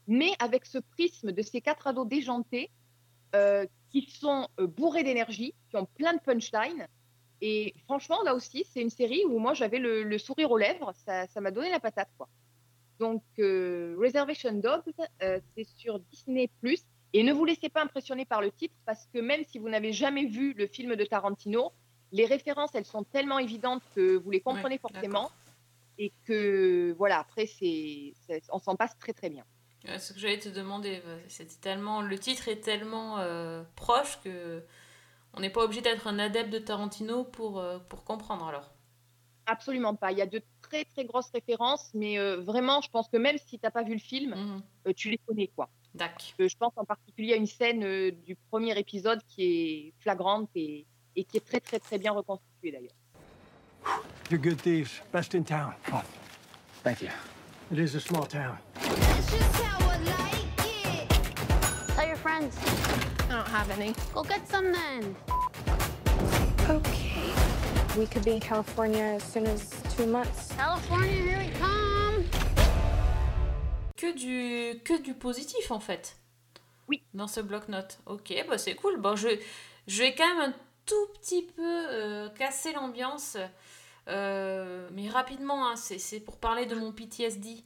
[0.08, 2.72] mais avec ce prisme de ces quatre ados déjantés
[3.36, 6.88] euh, qui sont euh, bourrés d'énergie, qui ont plein de punchlines.
[7.42, 11.28] Et franchement, là aussi, c'est une série où moi j'avais le, sourire aux lèvres, ça
[11.40, 12.10] m'a donné la patate.
[12.18, 12.28] Quoi.
[13.00, 14.92] Donc, Reservation Dogs,
[15.22, 16.50] c'est sur Disney.
[17.14, 19.94] Et ne vous laissez pas impressionner par le titre, parce que même si vous n'avez
[19.94, 21.72] jamais vu le film de Tarantino,
[22.12, 25.32] les références, elles sont tellement évidentes que vous les comprenez Ouais, forcément.
[25.98, 28.14] Et que, voilà, après, c'est,
[28.52, 29.44] on s'en passe très, très bien.
[29.86, 34.20] Ouais, ce que j'allais te demander, euh, c'était tellement, le titre est tellement euh, proche
[34.24, 34.64] que
[35.34, 38.70] on n'est pas obligé d'être un adepte de Tarantino pour, euh, pour comprendre alors.
[39.46, 40.12] Absolument pas.
[40.12, 43.38] Il y a de très, très grosses références, mais euh, vraiment, je pense que même
[43.38, 45.70] si tu n'as pas vu le film, euh, tu les connais, quoi.
[45.96, 46.22] D'accord.
[46.38, 50.86] Je pense en particulier à une scène du premier épisode qui est flagrante et,
[51.16, 52.96] et qui est très, très, très bien reconstituée, d'ailleurs.
[54.30, 55.02] You're good thieves.
[55.12, 55.74] Best in town.
[55.94, 56.02] Oh,
[56.84, 57.10] Thank you.
[57.72, 58.58] it is a small town.
[61.96, 62.56] Tell your friends.
[63.30, 63.94] I don't have any.
[64.14, 65.16] Go get some then.
[66.70, 67.34] Okay.
[67.98, 70.54] We could be in California as soon as two months.
[70.56, 72.24] California, here we come.
[73.98, 76.16] Que du, que du positif en fait.
[76.88, 77.02] Oui.
[77.14, 78.00] Dans ce bloc-notes.
[78.06, 78.98] Ok, bah c'est cool.
[79.00, 79.28] Bon, je,
[79.88, 80.54] je vais quand même un
[80.90, 83.38] tout petit peu euh, casser l'ambiance.
[84.08, 87.64] Euh, mais rapidement, hein, c'est pour parler de mon PTSD.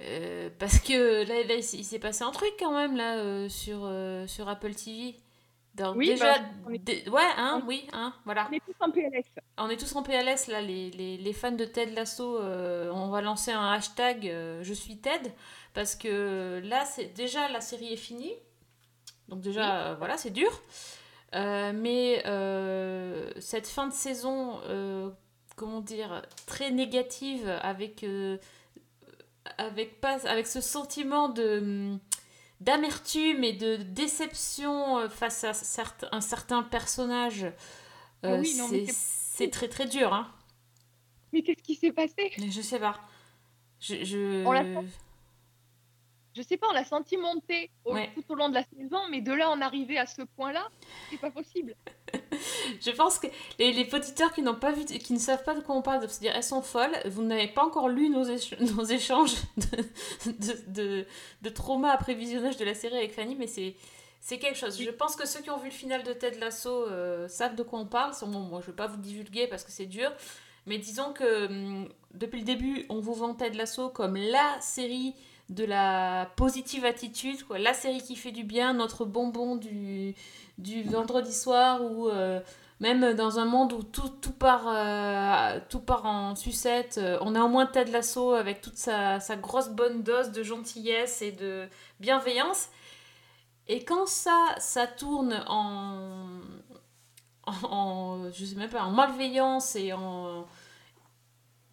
[0.00, 3.90] Euh, parce que là, là, il s'est- passé un truc quand même là sur,
[4.26, 5.16] sur Apple TV.
[5.74, 8.48] Donc, Oui, déjà, bah, on est- ouais, hein, oui, hein, voilà.
[8.50, 9.24] On est tous en PLS.
[9.58, 13.08] On est tous en PLS là, les, les, les fans de Ted Lasso, euh, on
[13.10, 15.32] va lancer un hashtag euh, je suis Ted
[15.74, 18.34] parce que là c'est déjà la série est finie,
[19.28, 20.50] donc déjà euh, voilà c'est dur,
[21.34, 25.10] Euh, mais euh, cette fin de saison, euh,
[25.56, 28.04] comment dire, très négative avec
[29.58, 31.96] avec pas avec ce sentiment de
[32.60, 37.46] d'amertume et de déception face à certes- un certain personnage.
[38.22, 38.58] Ah oui,
[38.90, 40.32] c'est très très dur, hein.
[41.32, 42.32] Mais qu'est-ce qui s'est passé?
[42.38, 42.98] Je sais pas.
[43.80, 44.44] Je, je...
[44.44, 44.64] On l'a
[46.38, 48.10] Je sais pas, on l'a senti monter au- Ouais.
[48.14, 50.68] tout au long de la saison, mais de là en arriver à ce point-là,
[51.10, 51.74] c'est pas possible.
[52.80, 53.26] Je pense que
[53.58, 55.98] les, les auditeurs qui n'ont pas vu, qui ne savent pas de quoi on parle,
[55.98, 56.96] doivent se dire elles sont folles.
[57.06, 61.06] Vous n'avez pas encore lu nos, éch- nos échanges de, de, de,
[61.42, 63.74] de trauma après visionnage de la série avec Fanny, mais c'est
[64.20, 64.80] c'est quelque chose.
[64.82, 67.62] Je pense que ceux qui ont vu le final de Ted Lasso euh, savent de
[67.62, 68.12] quoi on parle.
[68.22, 70.10] Bon, moi, je vais pas vous divulguer parce que c'est dur,
[70.66, 75.14] mais disons que hum, depuis le début, on vous vend Ted Lasso comme la série
[75.48, 80.14] de la positive attitude, la série qui fait du bien, notre bonbon du,
[80.84, 82.40] vendredi soir, ou euh,
[82.80, 85.58] même dans un monde où tout, tout, part, euh,
[86.04, 90.32] en sucette, euh, on a au moins Ted Lasso avec toute sa, grosse bonne dose
[90.32, 91.66] de gentillesse et de
[91.98, 92.68] bienveillance.
[93.68, 96.26] Et quand ça, ça tourne en-
[98.32, 100.46] je sais même pas, en malveillance et en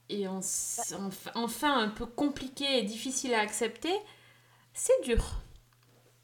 [0.10, 3.94] et en, en- enfin un peu compliqué et difficile à accepter,
[4.74, 5.24] c'est dur.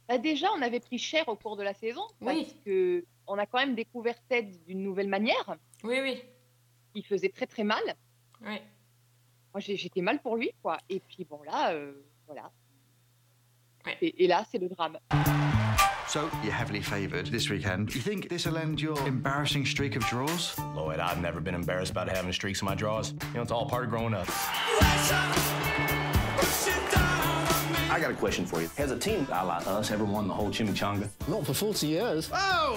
[0.07, 2.55] Bah, déjà, on avait pris cher au cours de la saison, parce Oui.
[2.65, 5.55] que on a quand même découvert Ted d'une nouvelle manière.
[5.83, 6.21] Oui, oui.
[6.95, 7.81] Il faisait très très mal.
[8.41, 8.57] Oui.
[9.53, 10.77] Moi, j'étais mal pour lui, quoi.
[10.89, 11.93] Et puis bon, là, euh,
[12.27, 12.51] voilà.
[14.01, 14.97] Et, et là, c'est le drame.
[16.11, 17.95] So, you're heavily favoured this weekend.
[17.95, 20.59] You think this will end your embarrassing streak of draws?
[20.75, 23.13] Lloyd, I've never been embarrassed about having streaks in my drawers.
[23.29, 24.27] You know, it's all part of growing up.
[27.89, 28.69] I got a question for you.
[28.77, 31.07] Has a team a la us ever won the whole chimichanga?
[31.29, 32.29] Not for 40 years.
[32.33, 32.75] Oh!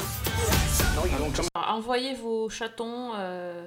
[0.94, 1.48] No, you don't come.
[1.56, 3.14] Envoyez vos chatons.
[3.16, 3.66] euh,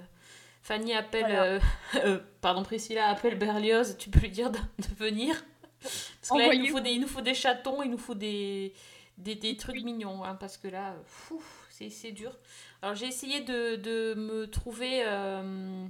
[0.61, 1.26] Fanny appelle.
[1.28, 1.59] euh,
[2.05, 3.97] euh, pardon, Priscilla appelle Berlioz.
[3.97, 5.36] Tu peux lui dire de, de venir.
[5.82, 8.15] Parce que là, il nous, faut des, il nous faut des chatons, il nous faut
[8.15, 8.74] des,
[9.18, 10.24] des, des trucs mignons.
[10.24, 12.36] hein, parce que là, fou, c'est dur.
[12.82, 15.86] Alors, j'ai essayé de, de me trouver euh,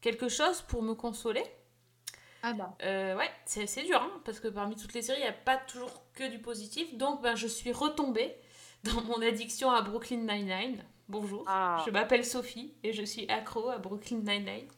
[0.00, 1.42] quelque chose pour me consoler.
[2.42, 2.76] Ah bah.
[2.82, 5.32] Euh, ouais, c'est c'est dur, hein, parce que parmi toutes les séries, il n'y a
[5.32, 6.96] pas toujours que du positif.
[6.96, 8.34] Donc, ben, je suis retombée
[8.84, 10.84] dans mon addiction à Brooklyn Nine-Nine.
[11.08, 11.44] Bonjour.
[11.46, 11.82] Ah.
[11.86, 14.68] Je m'appelle Sophie et je suis accro à Brooklyn Nine-Nine.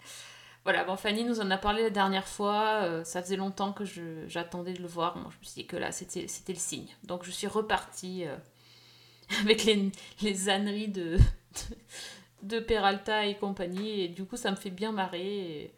[0.65, 2.83] Voilà, bon, Fanny nous en a parlé la dernière fois.
[2.83, 5.17] euh, ça faisait longtemps que je- j'attendais de le voir.
[5.17, 6.89] Moi, je me suis dit que là, c'était c'était le signe.
[7.05, 8.37] Donc, je suis repartie euh,
[9.41, 9.91] avec les,
[10.23, 14.03] les âneries de, de, de Peralta et compagnie.
[14.03, 15.63] Et du coup, ça me fait bien marrer.
[15.63, 15.75] Et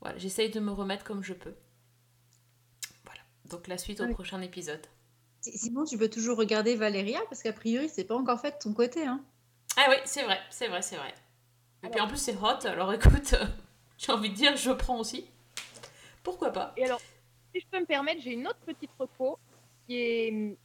[0.00, 1.54] voilà, j'essaye de me remettre comme je peux.
[3.04, 3.20] Voilà.
[3.50, 4.14] Donc, la suite au Oui.
[4.14, 4.86] prochain épisode.
[5.40, 8.58] Si- Sinon, tu peux toujours regarder Valéria, parce qu'a priori, c'est pas encore fait de
[8.62, 9.04] ton côté.
[9.06, 9.20] Hein.
[9.76, 11.12] Ah oui, c'est vrai, c'est vrai, c'est vrai.
[11.82, 12.64] Et puis en plus, c'est hot.
[12.66, 13.34] Alors écoute,
[13.98, 15.26] j'ai envie de dire, je prends aussi.
[16.22, 16.72] Pourquoi pas?
[16.76, 17.00] Et alors,
[17.54, 19.38] si je peux me permettre, j'ai une autre petite reco
[19.86, 20.56] qui est,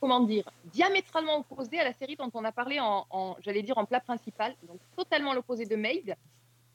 [0.00, 3.76] comment dire, diamétralement opposée à la série dont on a parlé en, en- j'allais dire,
[3.78, 6.14] en plat principal, donc totalement l'opposé de Maid,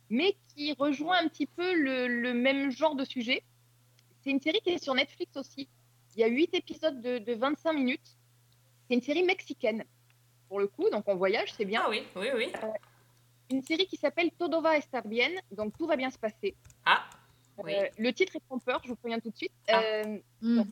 [0.09, 3.43] mais qui rejoint un petit peu le, le même genre de sujet.
[4.21, 5.67] C'est une série qui est sur Netflix aussi.
[6.15, 8.17] Il y a huit épisodes de, de 25 minutes.
[8.87, 9.83] C'est une série mexicaine,
[10.47, 11.81] pour le coup, donc on voyage, c'est bien.
[11.85, 12.51] Ah oui, oui, oui.
[13.51, 16.55] Une série qui s'appelle Todo va estar bien, donc tout va bien se passer.
[16.85, 17.03] Ah,
[17.63, 17.73] oui.
[17.75, 19.53] Euh, le titre est trompeur, je vous préviens tout de suite.
[19.69, 19.81] Ah.
[19.81, 20.57] Euh, Hmm.
[20.57, 20.67] donc,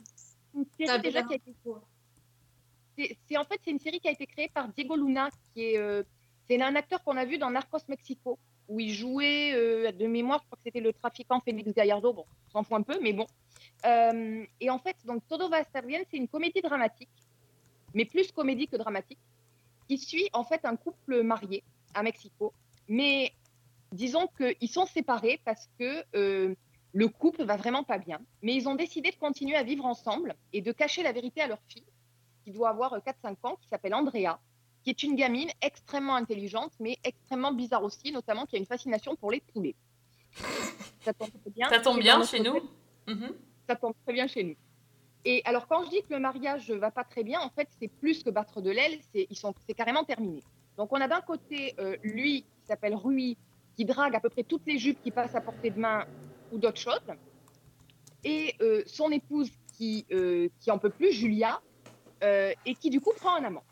[0.54, 1.52] une série déjà qui a été
[2.96, 5.64] c'est c'est- en fait c'est une série qui a été créée par Diego Luna qui
[5.64, 6.02] est euh,
[6.46, 10.38] c'est un acteur qu'on a vu dans Narcos Mexico où il jouait euh, de mémoire
[10.42, 13.12] je crois que c'était le trafiquant Félix Gallardo bon on s'en fout un peu mais
[13.12, 13.26] bon
[13.86, 17.10] Euh, et en fait donc Todo va estar bien c'est une comédie dramatique
[17.96, 19.18] mais plus comédie que dramatique
[19.88, 22.52] qui suit en fait un couple marié à Mexico
[22.88, 23.32] mais
[23.92, 26.54] disons qu'ils sont séparés parce que euh,
[26.92, 30.34] le couple va vraiment pas bien, mais ils ont décidé de continuer à vivre ensemble
[30.52, 31.86] et de cacher la vérité à leur fille,
[32.44, 34.38] qui doit avoir euh, 4-5 ans, qui s'appelle Andrea,
[34.82, 39.16] qui est une gamine extrêmement intelligente, mais extrêmement bizarre aussi, notamment qui a une fascination
[39.16, 39.74] pour les poulets.
[41.00, 41.68] Ça tombe bien.
[41.68, 42.60] Ça tombe bien chez nous.
[43.06, 43.34] Mhm.
[43.68, 44.56] Ça tombe très bien chez nous.
[45.24, 47.88] Et alors, quand je dis que le mariage va pas très bien, en fait, c'est
[47.88, 50.42] plus que battre de l'aile, c'est carrément terminé.
[50.76, 53.36] Donc, on a d'un côté euh, lui, qui s'appelle Rui,
[53.76, 56.06] qui drague à peu près toutes les jupes qui passent à portée de main
[56.52, 57.00] ou d'autres choses,
[58.24, 61.60] et euh, son épouse qui, euh, qui en peut plus, Julia,
[62.22, 63.64] euh, et qui du coup prend un amant.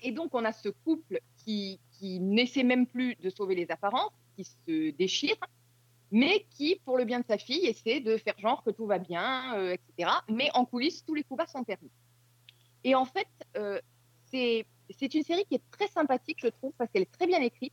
[0.00, 4.12] Et donc, on a ce couple qui, qui n'essaie même plus de sauver les apparences,
[4.36, 5.36] qui se déchire,
[6.10, 8.98] mais qui, pour le bien de sa fille, essaie de faire genre que tout va
[8.98, 10.10] bien, etc.
[10.30, 11.90] Mais en coulisses, tous les coups bas sont permis.
[12.84, 13.28] Et en fait,
[14.30, 17.40] c'est c'est une série qui est très sympathique, je trouve, parce qu'elle est très bien
[17.40, 17.72] écrite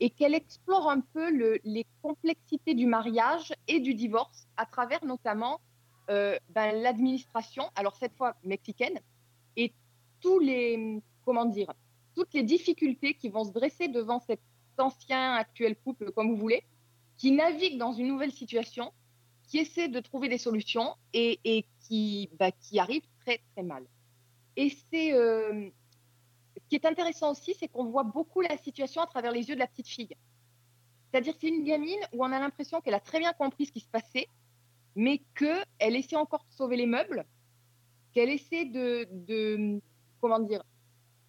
[0.00, 5.04] et qu'elle explore un peu le- les complexités du mariage et du divorce à travers
[5.04, 5.60] notamment
[6.10, 8.98] euh, ben, l'administration, alors cette fois mexicaine,
[9.56, 9.72] et
[10.40, 11.72] les, comment dire,
[12.14, 14.40] toutes les difficultés qui vont se dresser devant cet
[14.78, 16.62] ancien actuel couple, comme vous voulez,
[17.18, 18.92] qui navigue dans une nouvelle situation,
[19.46, 21.38] qui essaie de trouver des solutions et,
[21.80, 22.30] qui,
[22.60, 23.84] qui arrive très très mal.
[24.56, 25.68] Et c'est euh,
[26.64, 29.54] ce qui est intéressant aussi, c'est qu'on voit beaucoup la situation à travers les yeux
[29.54, 30.16] de la petite fille.
[31.10, 33.80] C'est-à-dire c'est une gamine où on a l'impression qu'elle a très bien compris ce qui
[33.80, 34.28] se passait,
[34.96, 37.24] mais qu'elle essaie encore de sauver les meubles,
[38.12, 39.80] qu'elle essaie de,
[40.20, 40.64] comment dire,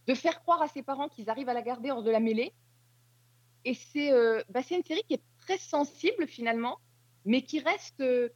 [0.08, 2.54] de faire croire à ses parents qu'ils arrivent à la garder hors de la mêlée.
[3.66, 6.80] Et c'est euh, bah, une série qui est très sensible finalement,
[7.26, 8.30] mais qui reste, euh,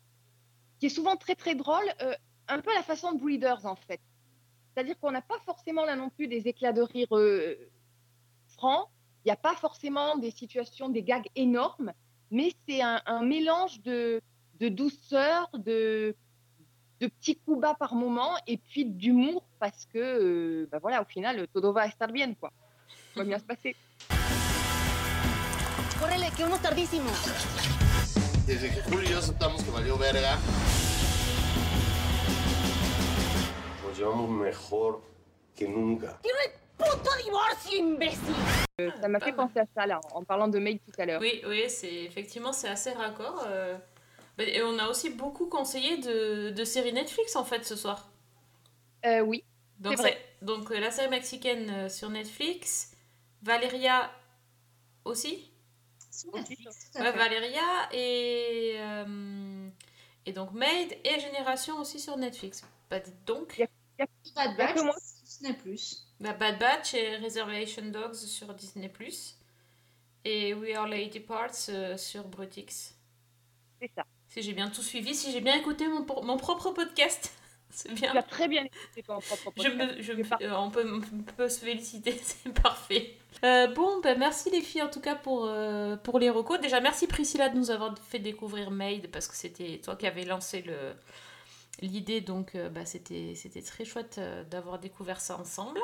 [0.79, 2.13] qui est souvent très très drôle, euh,
[2.47, 4.01] un peu à la façon de Breeders en fait.
[4.79, 7.53] C'est-à-dire qu'on n'a pas forcément là non plus des éclats de rire euh,
[8.47, 8.87] francs,
[9.25, 11.91] il n'y a pas forcément des situations, des gags énormes,
[12.31, 14.21] mais c'est un, un mélange de,
[14.57, 16.15] de douceur, de,
[17.01, 21.05] de petits coups bas par moment, et puis d'humour, parce que, euh, bah voilà, au
[21.05, 22.53] final, todo va estar bien, quoi.
[23.15, 23.75] Ça va bien se passer.
[25.99, 27.09] Córrele, que vamos tardísimo.
[28.47, 30.37] Desde que Julio y yo aceptamos que valió verga,
[33.99, 35.01] llevamos mejor
[35.55, 36.19] que nunca.
[36.23, 38.33] ¡Quiero el puto divorcio, imbécile!
[38.79, 41.21] Euh, ça m'a fait penser à ça, là, en parlant de Mail tout à l'heure.
[41.21, 43.43] Oui, oui, c'est effectivement c'est assez raccord.
[43.47, 43.77] euh.
[44.37, 48.09] Et on a aussi beaucoup conseillé de, de séries Netflix en fait ce soir.
[49.05, 49.43] Euh, oui,
[49.79, 50.17] Donc, vrai.
[50.41, 52.93] donc euh, la série mexicaine euh, sur Netflix,
[53.43, 54.09] Valeria
[55.03, 55.51] aussi?
[56.33, 59.67] Ouais, Valeria et euh,
[60.25, 62.63] et donc Maid et Génération aussi sur Netflix.
[62.89, 63.61] Bah dites donc.
[64.35, 64.93] Bad Batch, Batch,
[65.23, 65.55] Disney+.
[66.19, 68.91] Bah, Bad Batch et Reservation Dogs sur Disney+.
[70.25, 72.95] Et We Are Lady Parts euh, sur Brutix.
[73.81, 74.03] C'est ça.
[74.27, 77.33] Si j'ai bien tout suivi, si j'ai bien écouté mon, propre podcast,
[77.69, 78.11] c'est bien.
[78.11, 79.97] Tu as très bien écouté ton propre Je podcast.
[79.97, 83.15] me, je me- euh, on, peut, on peut se féliciter, c'est parfait.
[83.45, 86.59] Euh, bon, bah, merci les filles en tout cas pour, euh, pour les recos.
[86.59, 90.25] Déjà, merci Priscilla de nous avoir fait découvrir Maid parce que c'était toi qui avais
[90.25, 90.75] lancé le
[91.81, 95.79] l'idée, donc euh, bah, c'était très chouette euh, d'avoir découvert ça ensemble.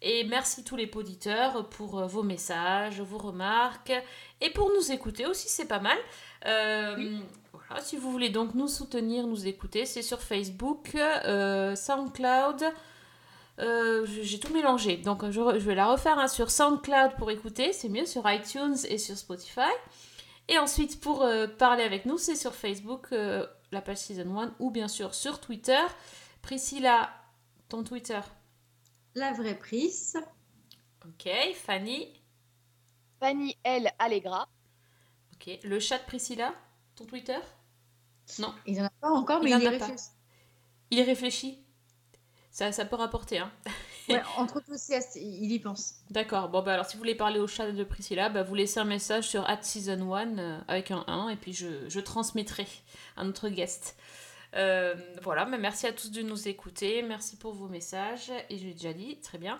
[0.00, 3.92] Et merci tous les auditeurs pour euh, vos messages, vos remarques
[4.40, 5.98] et pour nous écouter aussi, c'est pas mal.
[6.46, 7.18] Euh,
[7.52, 12.62] voilà, si vous voulez donc nous soutenir, nous écouter, c'est sur Facebook, euh, SoundCloud.
[13.58, 17.88] euh, J'ai tout mélangé, donc je, vais la refaire hein, sur SoundCloud pour écouter, c'est
[17.88, 19.72] mieux sur iTunes et sur Spotify.
[20.48, 21.28] Et ensuite, pour
[21.58, 23.08] parler avec nous, c'est sur Facebook,
[23.72, 25.82] la page Season 1, ou bien sûr sur Twitter.
[26.42, 27.10] Priscilla,
[27.68, 28.20] ton Twitter?
[29.14, 30.16] La vraie prise.
[31.04, 32.22] Ok, Fanny?
[33.20, 33.92] Fanny L.
[33.98, 34.48] Allegra.
[35.34, 36.54] Ok, le chat de Priscilla,
[36.96, 37.38] ton Twitter?
[38.38, 38.54] Non.
[38.66, 39.86] Il n'en a pas encore, mais Il il, en y a pas.
[39.86, 40.10] réfléchit.
[40.90, 41.64] Il réfléchit.
[42.50, 43.52] Ça, ça peut rapporter, hein.
[44.14, 45.94] Ouais, entre autres aussi, il y pense.
[46.10, 48.80] D'accord, bon bah alors si vous voulez parler au chat de Priscilla, bah, vous laissez
[48.80, 52.66] un message sur at season 1 euh, avec un 1 et puis je, je transmettrai
[53.16, 53.96] à notre guest.
[54.56, 58.64] Euh, voilà, mais merci à tous de nous écouter, merci pour vos messages et je
[58.64, 59.58] l'ai déjà dit, très bien.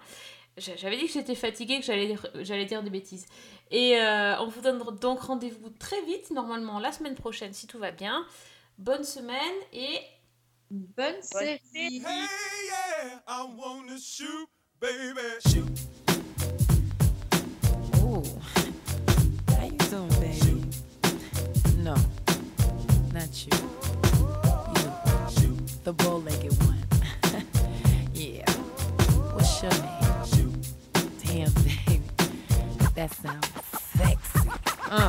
[0.57, 3.27] J'a- J'avais dit que j'étais fatiguée, que j'allais j'allais dire des bêtises.
[3.71, 7.79] Et euh, on vous donne donc rendez-vous très vite, normalement la semaine prochaine si tout
[7.79, 8.25] va bien.
[8.79, 9.99] Bonne semaine et
[10.71, 11.61] Bonne série.
[11.75, 14.49] Hey, yeah, I wanna shoot,
[14.79, 15.21] baby.
[15.49, 15.67] Shoot.
[17.97, 18.23] Oh,
[19.57, 20.35] How you doing, baby?
[20.35, 20.65] Shoot.
[21.79, 21.95] No,
[23.15, 23.53] not you.
[24.77, 24.93] You.
[25.41, 25.85] Shoot.
[25.85, 26.85] The bow-legged one.
[28.13, 28.51] yeah.
[29.33, 30.25] What's your name?
[30.27, 30.55] Shoot.
[31.25, 32.03] Damn, baby.
[32.95, 33.49] That sounds
[33.97, 34.51] sexy.
[34.91, 35.07] Uh.